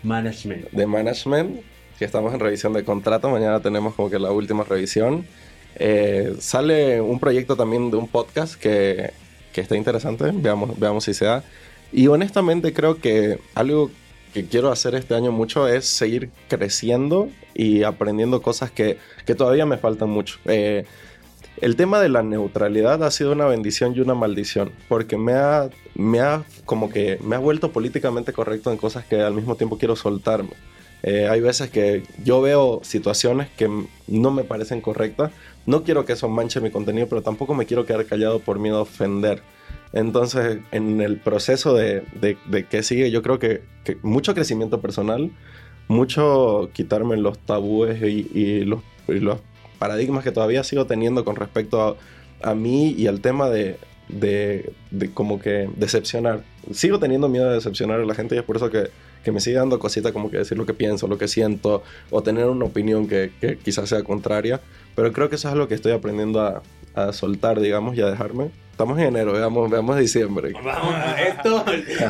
[0.03, 0.69] Management.
[0.71, 1.61] de management,
[1.97, 3.29] que estamos en revisión de contrato.
[3.29, 5.25] Mañana tenemos como que la última revisión.
[5.77, 9.11] Eh, sale un proyecto también de un podcast que,
[9.55, 10.29] que está interesante.
[10.33, 11.41] Veamos, veamos si se da.
[11.93, 13.89] Y honestamente creo que algo
[14.33, 19.65] que quiero hacer este año mucho es seguir creciendo y aprendiendo cosas que, que todavía
[19.65, 20.39] me faltan mucho.
[20.43, 20.83] Eh,
[21.61, 25.69] el tema de la neutralidad ha sido una bendición y una maldición, porque me ha,
[25.93, 29.77] me ha como que me ha vuelto políticamente correcto en cosas que al mismo tiempo
[29.77, 30.49] quiero soltarme.
[31.01, 33.69] Eh, hay veces que yo veo situaciones que
[34.07, 35.31] no me parecen correctas.
[35.65, 38.77] No quiero que eso manche mi contenido, pero tampoco me quiero quedar callado por miedo
[38.77, 39.41] a ofender.
[39.93, 43.61] Entonces, en el proceso de, de, que sigue, yo creo que,
[44.01, 45.31] mucho crecimiento personal,
[45.87, 49.39] mucho quitarme los tabúes y, y los, y los
[49.79, 51.95] paradigmas que todavía sigo teniendo con respecto a,
[52.49, 53.77] a mí y al tema de,
[54.09, 56.43] de, de como que decepcionar.
[56.71, 58.89] Sigo teniendo miedo de decepcionar a la gente y es por eso que,
[59.25, 62.21] que me sigue dando cosita como que decir lo que pienso, lo que siento o
[62.21, 63.31] tener una opinión que,
[63.63, 64.61] quizás sea contraria.
[64.95, 66.61] Pero creo que eso es algo que estoy aprendiendo a,
[66.95, 68.49] a soltar, digamos, y a dejarme.
[68.71, 70.51] Estamos en enero, veamos, veamos diciembre.
[70.61, 71.63] Vamos, esto,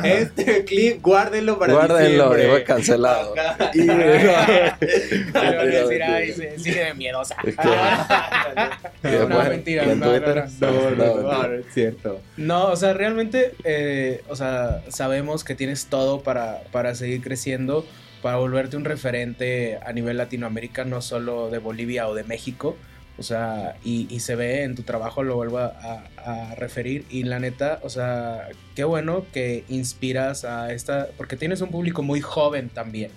[0.03, 2.49] este clip, guárdenlo para Guárdenlo, diciembre.
[2.49, 3.35] fue cancelado.
[3.75, 7.35] Y- van a decir, ay, sí, sí, de miedosa.
[7.43, 7.63] Es que-
[9.03, 9.85] no, después- mentira.
[9.85, 10.71] no, no, Twitter- no.
[10.71, 12.19] No, no, No, no, no, es cierto.
[12.37, 17.85] No, o sea, realmente, eh, o sea, sabemos que tienes todo para, para seguir creciendo,
[18.23, 22.75] para volverte un referente a nivel Latinoamérica, no solo de Bolivia o de México.
[23.17, 27.05] O sea, y, y se ve en tu trabajo, lo vuelvo a, a- a referir.
[27.09, 32.03] Y la neta, o sea, qué bueno que inspiras a esta, porque tienes un público
[32.03, 33.11] muy joven también.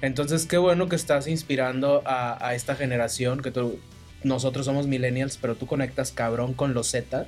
[0.00, 3.78] Entonces, qué bueno que estás inspirando a, a esta generación, que tú,
[4.22, 7.26] nosotros somos millennials, pero tú conectas cabrón con los Z.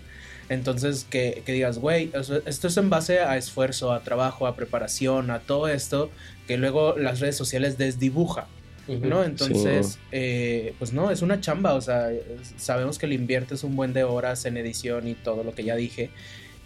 [0.50, 2.12] Entonces, que, que digas, güey,
[2.46, 6.10] esto es en base a esfuerzo, a trabajo, a preparación, a todo esto,
[6.46, 8.46] que luego las redes sociales desdibuja.
[8.88, 9.24] ¿No?
[9.24, 12.10] Entonces, eh, pues no, es una chamba, o sea,
[12.56, 15.76] sabemos que le inviertes un buen de horas en edición y todo lo que ya
[15.76, 16.10] dije,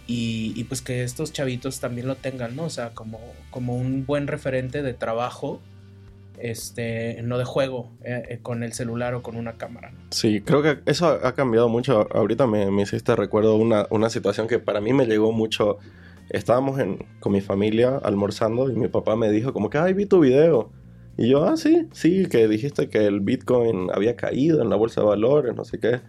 [0.07, 2.63] y, y pues que estos chavitos también lo tengan, ¿no?
[2.63, 3.19] O sea, como,
[3.51, 5.61] como un buen referente de trabajo,
[6.39, 9.91] este, no de juego, eh, eh, con el celular o con una cámara.
[9.91, 9.99] ¿no?
[10.11, 12.07] Sí, creo que eso ha ha cambiado mucho.
[12.11, 15.77] Ahorita me, me hiciste recuerdo una, una situación que para mí me llegó mucho.
[16.29, 20.05] Estábamos en, con mi familia almorzando y mi papá me dijo como que, ay, vi
[20.05, 20.71] tu video.
[21.21, 25.01] Y yo, ah, sí, sí, que dijiste que el Bitcoin había caído en la bolsa
[25.01, 25.99] de valores, no sé qué.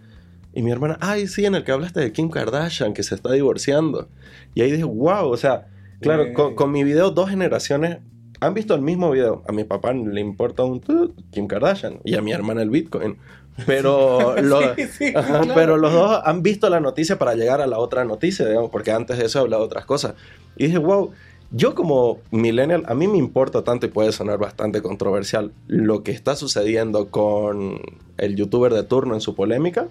[0.53, 3.31] Y mi hermana, ay, sí, en el que hablaste de Kim Kardashian, que se está
[3.33, 4.07] divorciando.
[4.55, 5.67] Y ahí dije, wow, o sea,
[5.99, 6.33] claro, Eh.
[6.33, 7.97] con, con mi video dos generaciones
[8.39, 9.43] han visto el mismo video.
[9.49, 13.17] A mi papá le importa un tut, Kim Kardashian y a mi hermana el Bitcoin.
[13.65, 14.35] Pero,
[14.77, 15.53] Sí, sí, Ajá, claro.
[15.53, 18.91] pero los dos han visto la noticia para llegar a la otra noticia, digamos, porque
[18.91, 20.15] antes de eso he hablado de otras cosas.
[20.55, 21.11] Y dije, wow,
[21.51, 26.11] yo como millennial, a mí me importa tanto y puede sonar bastante controversial lo que
[26.11, 27.79] está sucediendo con
[28.17, 29.87] el youtuber de turno en su polémica,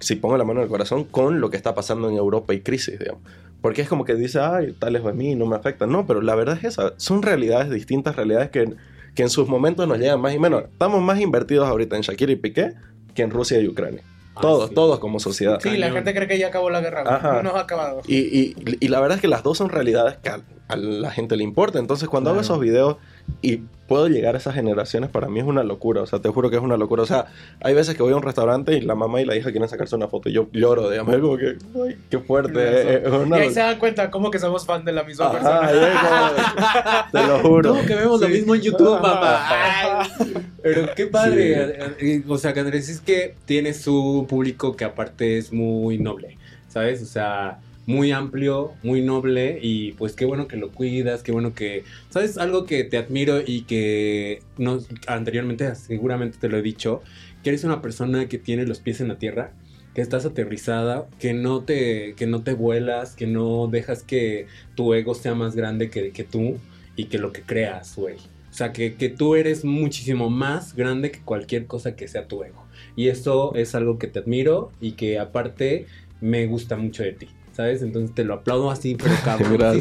[0.00, 2.60] si pongo la mano en el corazón, con lo que está pasando en Europa y
[2.60, 3.22] crisis, digamos.
[3.62, 5.86] Porque es como que dice, ay, tal lejos de mí, no me afecta.
[5.86, 6.92] No, pero la verdad es esa.
[6.98, 8.74] Son realidades distintas, realidades que,
[9.14, 10.64] que en sus momentos nos llegan más y menos.
[10.64, 12.74] Estamos más invertidos ahorita en Shakira y Piqué
[13.14, 14.02] que en Rusia y Ucrania.
[14.40, 15.58] Todos, todos como sociedad.
[15.62, 17.02] Sí, la gente cree que ya acabó la guerra.
[17.06, 17.42] Ajá.
[17.42, 18.02] no ha acabado.
[18.06, 20.30] Y, y- y la verdad es que las dos son realidades que
[20.68, 21.78] a, la gente le importa.
[21.78, 22.54] Entonces, cuando hago Claro.
[22.54, 22.96] esos videos
[23.42, 23.58] y
[23.88, 26.02] puedo llegar a esas generaciones, para mí es una locura.
[26.02, 27.02] O sea, te juro que es una locura.
[27.02, 27.26] O sea,
[27.60, 29.94] hay veces que voy a un restaurante y la mamá y la hija quieren sacarse
[29.94, 31.56] una foto y yo lloro, digamos, es como que,
[31.86, 32.58] ay, qué fuerte.
[32.58, 35.26] eh, es una y ahí se dan cuenta como que somos fan de la misma
[35.26, 37.10] Ajá, persona.
[37.10, 37.74] como- te lo juro.
[37.74, 39.02] No, que vemos lo mismo en YouTube, Ajá.
[39.02, 40.00] papá.
[40.02, 41.78] Ay, Pero qué padre.
[42.00, 46.38] eh, O sea, que Andrés es que tiene su público que aparte es muy noble,
[46.68, 47.02] ¿sabes?
[47.02, 51.54] O sea, muy amplio, muy noble y pues qué bueno que lo cuidas, qué bueno
[51.54, 52.36] que, ¿sabes?
[52.36, 57.02] Algo que te admiro y que no, anteriormente seguramente te lo he dicho,
[57.42, 59.52] que eres una persona que tiene los pies en la tierra,
[59.94, 64.92] que estás aterrizada, que no te, que no te vuelas, que no dejas que tu
[64.92, 66.58] ego sea más grande que, tú
[66.96, 68.16] y que lo que creas, güey.
[68.50, 72.42] O sea, que, que tú eres muchísimo más grande que cualquier cosa que sea tu
[72.42, 72.64] ego.
[72.96, 75.86] Y eso es algo que te admiro y que aparte
[76.20, 77.28] me gusta mucho de ti.
[77.56, 77.80] ¿Sabes?
[77.80, 79.80] Entonces te lo aplaudo así, pero cabrón.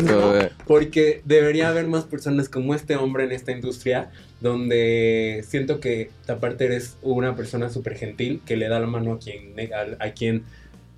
[0.65, 6.65] Porque debería haber más personas como este hombre en esta industria, donde siento que aparte
[6.65, 10.43] eres una persona súper gentil que le da la mano a quien, a, a quien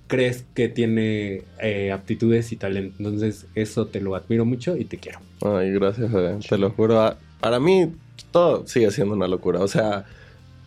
[0.06, 2.94] crees que tiene eh, aptitudes y talento.
[2.98, 5.18] Entonces, eso te lo admiro mucho y te quiero.
[5.44, 6.36] Ay, gracias, bebé.
[6.48, 7.00] Te lo juro.
[7.00, 7.92] Ah, Para mí,
[8.30, 9.60] todo sigue siendo una locura.
[9.60, 10.04] O sea,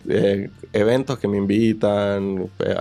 [0.09, 2.75] eh, eventos que me invitan, eh,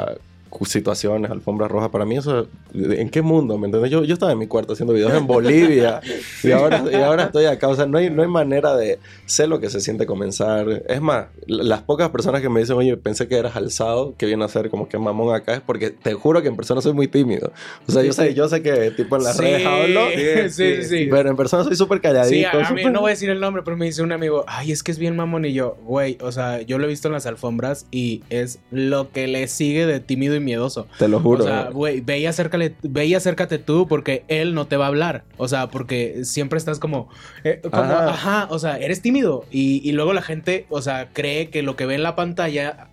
[0.65, 3.59] situaciones, alfombras rojas, para mí eso, ¿en qué mundo?
[3.59, 3.91] ¿Me entiendes?
[3.91, 6.01] Yo, yo estaba en mi cuarto haciendo videos en Bolivia
[6.43, 7.69] y, ahora, y ahora estoy acá.
[7.69, 8.99] O sea, no hay, no hay manera de...
[9.27, 10.83] Sé lo que se siente comenzar.
[10.89, 14.45] Es más, las pocas personas que me dicen, oye, pensé que eras alzado, que viene
[14.45, 17.09] a ser como que mamón acá, es porque te juro que en persona soy muy
[17.09, 17.53] tímido.
[17.87, 20.83] O sea, yo sé, yo sé que tipo en las Sí, redes hablo, sí, sí,
[20.83, 21.09] sí.
[21.11, 22.35] pero en persona soy súper calladito.
[22.35, 24.45] Sí, a, a mí no voy a decir el nombre, pero me dice un amigo,
[24.47, 27.09] ay, es que es bien mamón y yo, güey, o sea, yo lo he visto
[27.09, 30.87] en las alfombras y es lo que le sigue de tímido y miedoso.
[30.99, 31.45] Te lo juro.
[31.45, 34.85] O sea, güey, ve y acércale, ve y acércate tú porque él no te va
[34.85, 35.25] a hablar.
[35.39, 37.09] O sea, porque siempre estás como,
[37.45, 38.11] eh, como, Ajá.
[38.11, 38.47] ajá.
[38.51, 39.45] o sea, eres tímido.
[39.51, 42.89] Y, y luego la gente, o sea, cree que lo que ve en la pantalla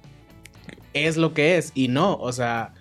[0.93, 1.71] es lo que es.
[1.75, 2.73] Y no, o sea,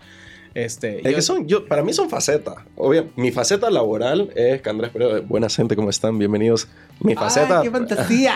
[0.54, 2.54] Este, Es yo- que son, yo, para mí son facetas.
[2.76, 6.18] Obvio, mi faceta laboral es que Andrés Peredo, buena gente, ¿cómo están?
[6.18, 6.66] Bienvenidos.
[7.00, 8.34] Mi faceta, ¡Ay, qué fantasía!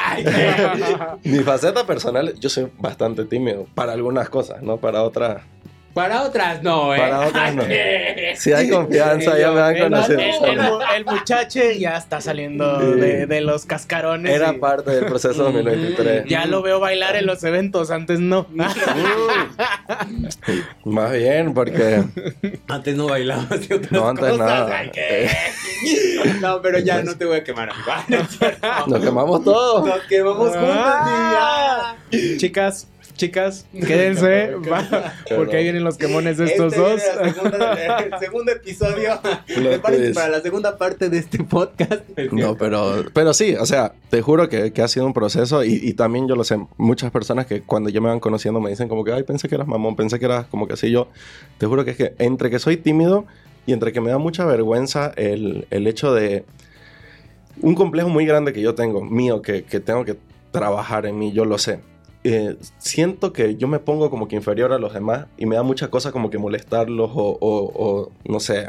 [1.25, 5.43] mi faceta personal, yo soy bastante tímido para algunas cosas, no para otras.
[5.95, 6.99] Para otras no, ¿eh?
[6.99, 7.63] Para otras no.
[8.37, 10.47] Si hay confianza, ya me van el, conociendo.
[10.47, 13.01] el- el mu- el muchacho ya está saliendo Sí.
[13.01, 14.33] de, de los cascarones.
[14.35, 16.25] Era y- parte del proceso 2023.
[16.29, 18.47] Ya lo veo bailar en los eventos, antes no.
[20.85, 22.05] Más bien, porque
[22.69, 24.39] Antes no otras no antes cosas.
[24.39, 24.79] nada.
[24.79, 25.29] Ay, ¿qué?
[26.41, 27.91] No, pero ya no te voy a quemar, amigo.
[28.87, 29.87] Nos quemamos todos.
[29.87, 31.97] Nos quemamos juntos Ah.
[32.39, 34.55] Chicas, chicas, quédense.
[34.57, 36.53] va, porque ahí vienen los quemones de ya.
[36.53, 37.01] estos Este dos.
[37.01, 39.21] viene la segunda- el segundo episodio.
[39.47, 40.15] Prepárense twist.
[40.15, 42.03] para la segunda parte de este podcast.
[42.33, 45.75] No, pero, pero sí, o sea, te juro que, que ha sido un proceso y,
[45.75, 48.89] y también yo lo sé, muchas personas que cuando ya me van conociendo me dicen
[48.89, 51.09] como que, ay, pensé que eras mamón, pensé que eras como que así yo.
[51.59, 53.27] Te juro que es que entre que soy tímido
[53.67, 56.45] y entre que me da mucha vergüenza el, el hecho de
[57.63, 60.17] un complejo muy grande que yo tengo, mío, que, que tengo que
[60.51, 61.81] trabajar en mí, yo lo sé.
[62.23, 65.63] Eh, siento que yo me pongo como que inferior a los demás y me da
[65.63, 68.67] mucha cosa como que molestarlos o, o- o, no sé,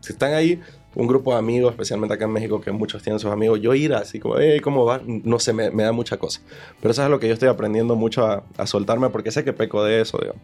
[0.00, 0.60] si están ahí
[0.96, 3.94] un grupo de amigos, especialmente acá en México, que muchos tienen sus amigos, yo ir
[3.94, 5.00] así como, hey, ¿cómo va?
[5.06, 6.40] No sé, me, me da mucha cosa.
[6.80, 9.52] Pero eso es lo que yo estoy aprendiendo mucho a, a soltarme porque sé que
[9.52, 10.42] peco de eso, digamos.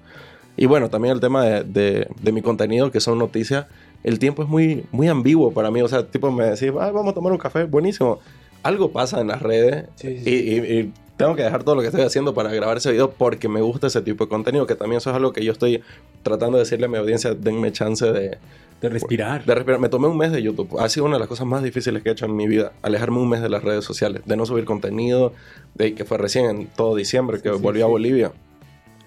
[0.57, 3.67] Y bueno, también el tema de, de- de mi contenido, que son noticias,
[4.05, 5.83] el tiempo es muy, muy ambiguo para mí.
[5.83, 8.21] O sea, tipo me decís, "Ah, vamos a tomar un café, buenísimo.
[8.63, 9.87] Algo pasa en las redes
[10.31, 13.11] Y, y- y tengo que dejar todo lo que estoy haciendo para grabar ese video
[13.11, 15.83] porque me gusta ese tipo de contenido, que también eso es algo que yo estoy
[16.23, 18.39] tratando de decirle a mi audiencia, denme chance de...
[18.81, 19.43] De respirar.
[19.47, 19.81] De respirar.
[19.81, 20.79] Me tomé un mes de YouTube.
[20.79, 22.73] Ha sido una de las cosas más difíciles que he hecho en mi vida.
[22.83, 25.33] Alejarme un mes de las redes sociales, de no subir contenido,
[25.75, 28.33] de que fue recién en todo diciembre que volví a Bolivia.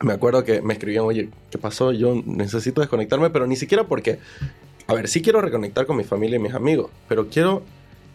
[0.01, 1.91] Me acuerdo que me escribían, oye, ¿qué pasó?
[1.91, 4.18] Yo necesito desconectarme, pero ni siquiera porque...
[4.88, 7.62] A ver, sí quiero reconectar con mi familia y mis amigos, pero quiero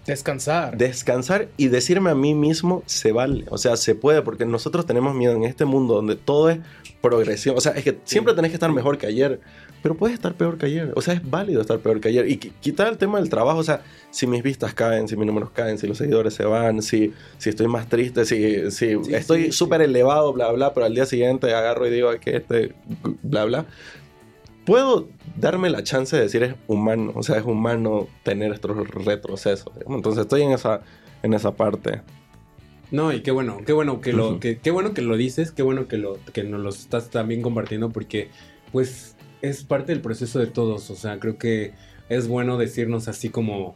[0.06, 0.76] Descansar.
[0.76, 5.14] descansar y decirme a mí mismo se vale, o sea, se puede, porque nosotros tenemos
[5.14, 6.58] miedo en este mundo donde todo es
[7.00, 9.40] progresión, o sea, es que siempre tenés que estar mejor que ayer,
[9.82, 12.26] pero puedes estar peor que ayer, o sea, es válido estar peor que ayer.
[12.30, 15.26] Y qui- quitar el tema del trabajo, o sea, si mis vistas caen, si mis
[15.26, 19.52] números caen, si los seguidores se van, si, si estoy más triste, si, si estoy
[19.52, 22.72] súper elevado, bla, bla, pero al día siguiente agarro y digo que este,
[23.22, 23.66] bla, bla.
[24.64, 29.72] Puedo darme la chance de decir es humano, o sea, es humano tener estos retrocesos.
[29.88, 30.82] Entonces estoy en esa,
[31.22, 32.00] en esa parte.
[32.90, 35.62] No, y qué bueno, qué bueno que lo, que, qué bueno que lo dices, qué
[35.62, 38.28] bueno que lo, que nos lo estás también compartiendo, porque
[38.72, 40.90] pues es parte del proceso de todos.
[40.90, 41.72] O sea, creo que
[42.08, 43.74] es bueno decirnos así como,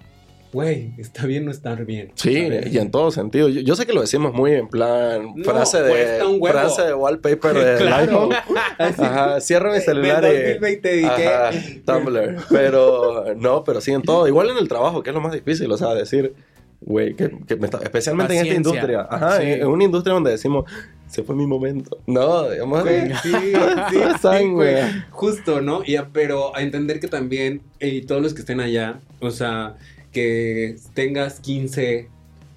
[0.53, 2.13] güey, está bien no estar bien.
[2.15, 2.73] Sí, ¿sabes?
[2.73, 3.49] y en todo sentido.
[3.49, 6.47] Yo, yo sé que lo decimos muy en plan No, frase de cuesta un huevo.
[6.59, 8.29] frase de wallpaper del Claro.
[8.31, 8.37] iPhone.
[8.79, 11.51] Ajá, cierro mi celular y 2020 y Ajá.
[11.85, 12.37] Tumblr.
[12.51, 14.27] Pero no, pero sí en todo.
[14.27, 16.33] Igual en el trabajo, que es lo más difícil, o sea, decir,
[16.81, 19.07] güey, que, que me está- especialmente en esta industria.
[19.11, 19.43] Ajá, Sí.
[19.45, 20.65] en, en una industria donde decimos,
[21.09, 21.99] se fue mi momento.
[22.07, 24.77] No, digamos, Güey, sí, sí, sí, güey.
[25.11, 25.83] Justo, ¿no?
[25.85, 29.31] Y a- pero a entender que también, eh, y todos los que estén allá, o
[29.31, 29.75] sea,
[30.19, 32.09] que tengas 15,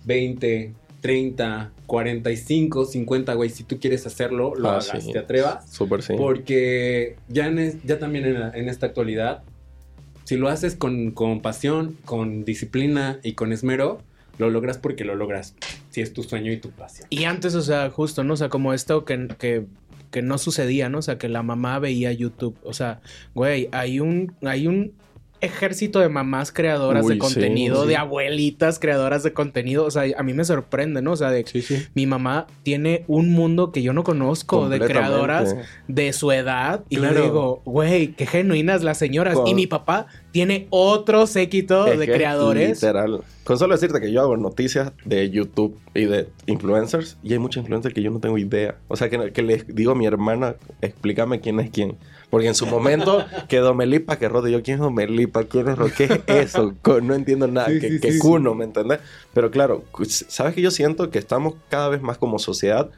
[0.05, 5.11] 20, 30, 45, 50, güey, si tú quieres hacerlo, lo Ah, hagas, sí.
[5.11, 5.69] te atrevas.
[5.71, 6.13] Súper sí.
[6.17, 9.43] Porque ya, en es- ya también en, la- en esta actualidad,
[10.23, 14.01] si lo haces con, con pasión, con disciplina y con esmero,
[14.37, 15.55] lo logras porque lo logras.
[15.91, 17.05] Si es tu sueño y tu pasión.
[17.09, 18.33] Y antes, o sea, justo, ¿no?
[18.33, 19.65] O sea, como esto que, que,
[20.09, 20.99] que no sucedía, ¿no?
[20.99, 22.57] O sea, que la mamá veía YouTube.
[22.63, 23.01] O sea,
[23.35, 24.93] güey, hay un, hay un
[25.41, 27.99] ejército de mamás creadoras Uy, de contenido, sí, de sí.
[27.99, 29.85] abuelitas creadoras de contenido.
[29.85, 31.11] O sea, a mí me sorprende, ¿no?
[31.11, 31.45] O sea, de
[31.93, 35.55] mi mamá tiene un mundo que yo no conozco de creadoras
[35.87, 36.83] de su edad.
[36.89, 37.15] Y Claro.
[37.15, 39.35] yo digo, güey, qué genuinas las señoras.
[39.35, 42.81] Con- Y mi papá tiene otro séquito Es de que creadores.
[42.81, 43.21] Literal.
[43.43, 47.61] Con solo decirte que yo hago noticias de YouTube y de influencers, y hay muchos
[47.61, 48.75] influencers que yo no tengo idea.
[48.87, 51.97] O sea, que, que les digo a mi hermana, explícame quién es quién.
[52.29, 55.43] Porque en su momento que Domelipa, que Rode, yo, ¿quién es Domelipa?
[55.43, 55.91] ¿Quién es Rode?
[55.91, 56.73] ¿Qué es eso?
[57.01, 57.67] No entiendo nada.
[57.67, 58.99] Sí, que sí, que sí, cuno, ¿me entendés?
[59.33, 62.89] Pero claro, ¿sabes que yo siento que estamos cada vez más como sociedad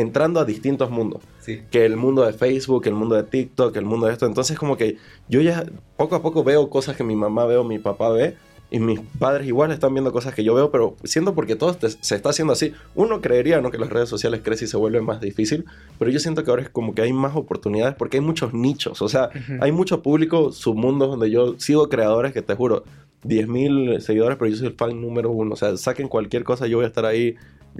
[0.00, 1.22] entrando a distintos mundos?
[1.40, 1.62] Sí.
[1.70, 4.26] que el mundo de Facebook, el mundo de TikTok, el mundo de esto.
[4.26, 4.96] Entonces como que
[5.28, 5.64] yo ya
[5.96, 8.36] poco a poco veo cosas que mi mamá veo, mi papá ve.
[8.70, 11.88] Y mis padres igual están viendo cosas que yo veo, pero siento porque todo este-
[11.88, 12.74] se está haciendo así.
[12.94, 13.70] Uno creería ¿no?
[13.70, 15.64] que las redes sociales crecen y se vuelve más difícil,
[15.98, 19.00] pero yo siento que ahora es como que hay más oportunidades porque hay muchos nichos.
[19.00, 19.30] O sea,
[19.62, 22.84] hay mucho público, submundos donde yo sigo creadores que te juro,
[23.24, 25.54] 10.000 seguidores, pero yo soy el fan número uno.
[25.54, 27.36] O sea, saquen cualquier cosa, yo voy a estar ahí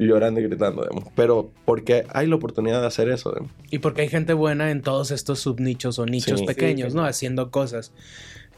[0.07, 1.05] llorando y gritando, digamos.
[1.15, 3.51] Pero porque hay la oportunidad de hacer eso, digamos.
[3.71, 6.47] Y porque hay gente buena en todos estos subnichos o nichos Sí.
[6.47, 7.05] pequeños, Sí, ¿no?
[7.05, 7.93] Haciendo cosas.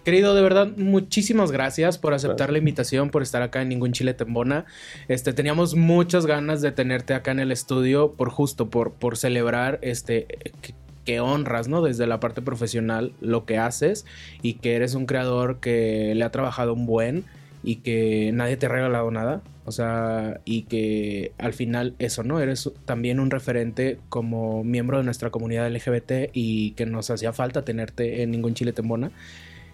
[0.05, 4.15] Querido, de verdad, muchísimas gracias por aceptar la invitación, por estar acá en Ningún Chile
[4.15, 4.65] Tembona.
[5.09, 9.79] Este, teníamos muchas ganas de tenerte acá en el estudio por justo, por, por celebrar
[9.83, 10.27] este,
[10.63, 10.75] que,
[11.05, 11.83] que honras, ¿no?
[11.83, 14.07] Desde la parte profesional lo que haces
[14.41, 17.25] y que eres un creador que le ha trabajado un buen
[17.63, 19.43] y que nadie te ha regalado nada.
[19.71, 22.41] O sea, y que al final eso, ¿no?
[22.41, 27.65] Eres también un referente como miembro de nuestra comunidad LGBT y que nos hacía falta
[27.65, 29.13] tenerte en Ningún Chile Tembona.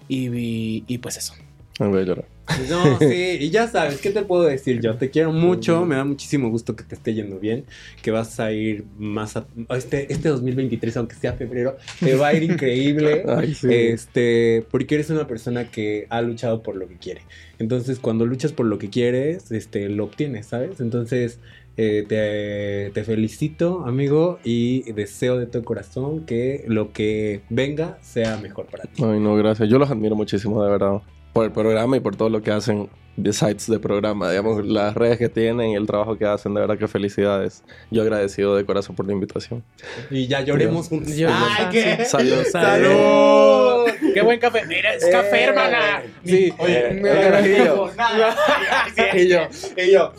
[0.06, 1.32] Y, y, y pues eso.
[1.78, 2.24] Me voy a llorar.
[2.70, 4.96] No, sí, y ya sabes, ¿qué te puedo decir yo?
[4.96, 7.64] Te quiero mucho, me da muchísimo gusto que te esté yendo bien,
[8.02, 9.46] que vas a ir más a...
[9.70, 13.68] Este, este 2023, aunque sea febrero, te va a ir increíble, Ay, sí.
[13.70, 17.22] este, porque eres una persona que ha luchado por lo que quiere.
[17.58, 20.80] Entonces, cuando luchas por lo que quieres, este, lo obtienes, ¿sabes?
[20.80, 21.40] Entonces,
[21.76, 28.38] eh, te, te felicito, amigo, y deseo de todo corazón que lo que venga sea
[28.38, 29.02] mejor para ti.
[29.04, 29.68] Ay, no, gracias.
[29.68, 31.02] Yo los admiro muchísimo, de verdad.
[31.36, 34.28] Por el programa y por todo lo que hacen de sites de programa.
[34.30, 36.52] Digamos, las redes que tienen y el trabajo que hacen.
[36.54, 37.62] De verdad que felicidades.
[37.90, 39.62] Yo agradecido de corazón por la invitación.
[40.10, 41.16] Y ya lloremos juntos.
[41.16, 42.04] Yo- ¡Ay, qué!
[42.04, 42.42] Salud.
[42.50, 43.65] ¡Salud!
[44.16, 44.64] ¡Qué buen café!
[44.66, 46.02] Mira, es café, hermana.
[46.24, 47.02] Sí, Oye,
[47.44, 47.90] y yo,
[49.12, 50.12] y yo, y yo,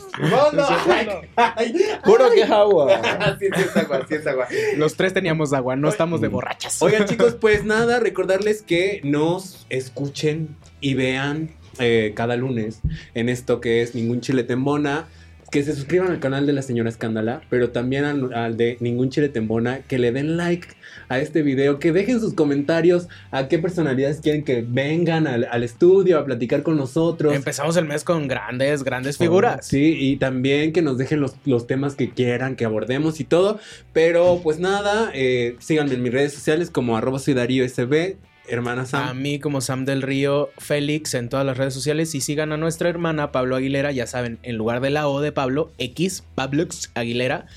[2.03, 3.01] Juro que es agua.
[3.39, 4.47] Sí, sí es agua, sí es agua.
[4.75, 6.79] Los tres teníamos agua, no estamos de borrachas.
[6.81, 12.81] Oigan, chicos, pues nada, recordarles que nos escuchen y vean eh, cada lunes
[13.15, 15.07] en esto que es Ningún Chile Tembona.
[15.51, 19.09] Que se suscriban al canal de la señora Escándala, pero también al, al de Ningún
[19.09, 20.67] Chile Tembona, que le den like
[21.09, 25.63] a este video, que dejen sus comentarios a qué personalidades quieren que vengan al, al
[25.63, 27.33] estudio a platicar con nosotros.
[27.33, 29.65] Empezamos el mes con grandes, grandes figuras.
[29.65, 33.59] Sí, y también que nos dejen los, los temas que quieran que abordemos y todo.
[33.93, 38.17] Pero pues nada, eh, síganme en mis redes sociales como arroba soy Darío SB,
[38.49, 39.21] hermana A Sam.
[39.21, 42.89] mí como Sam del Río Félix en todas las redes sociales y sigan a nuestra
[42.89, 47.47] hermana Pablo Aguilera, ya saben, en lugar de la O de Pablo, X, Pablux Aguilera.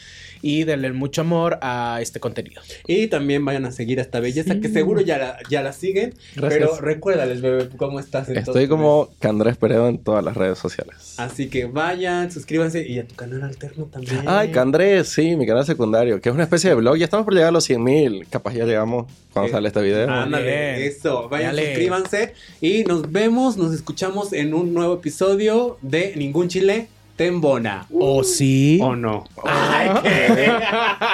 [0.43, 2.63] Y denle mucho amor a este contenido.
[2.87, 6.15] Y también vayan a seguir a esta belleza que seguro ya la, ya la siguen.
[6.37, 6.61] Gracias.
[6.71, 11.15] Pero recuérdales, bebé, cómo estás en Estoy como Candrés Peredo en todas las redes sociales.
[11.19, 14.23] Así que vayan, suscríbanse y a tu canal alterno también.
[14.27, 16.97] Ay, Candrés, sí, mi canal secundario, que es una especie de blog.
[16.97, 18.27] Ya estamos por llegar a los 100 mil.
[18.29, 20.09] Capaz ya llegamos cuando Eh, sale este video.
[20.11, 21.29] Ándale, eso.
[21.29, 21.67] Vayan, Dale.
[21.67, 22.35] suscríbanse.
[22.61, 26.89] Y nos vemos, nos escuchamos en un nuevo episodio de Ningún Chile
[27.21, 27.85] Tembona.
[27.93, 28.79] ¿O sí?
[28.83, 29.25] ¿O no?
[29.45, 30.53] Ay, qué-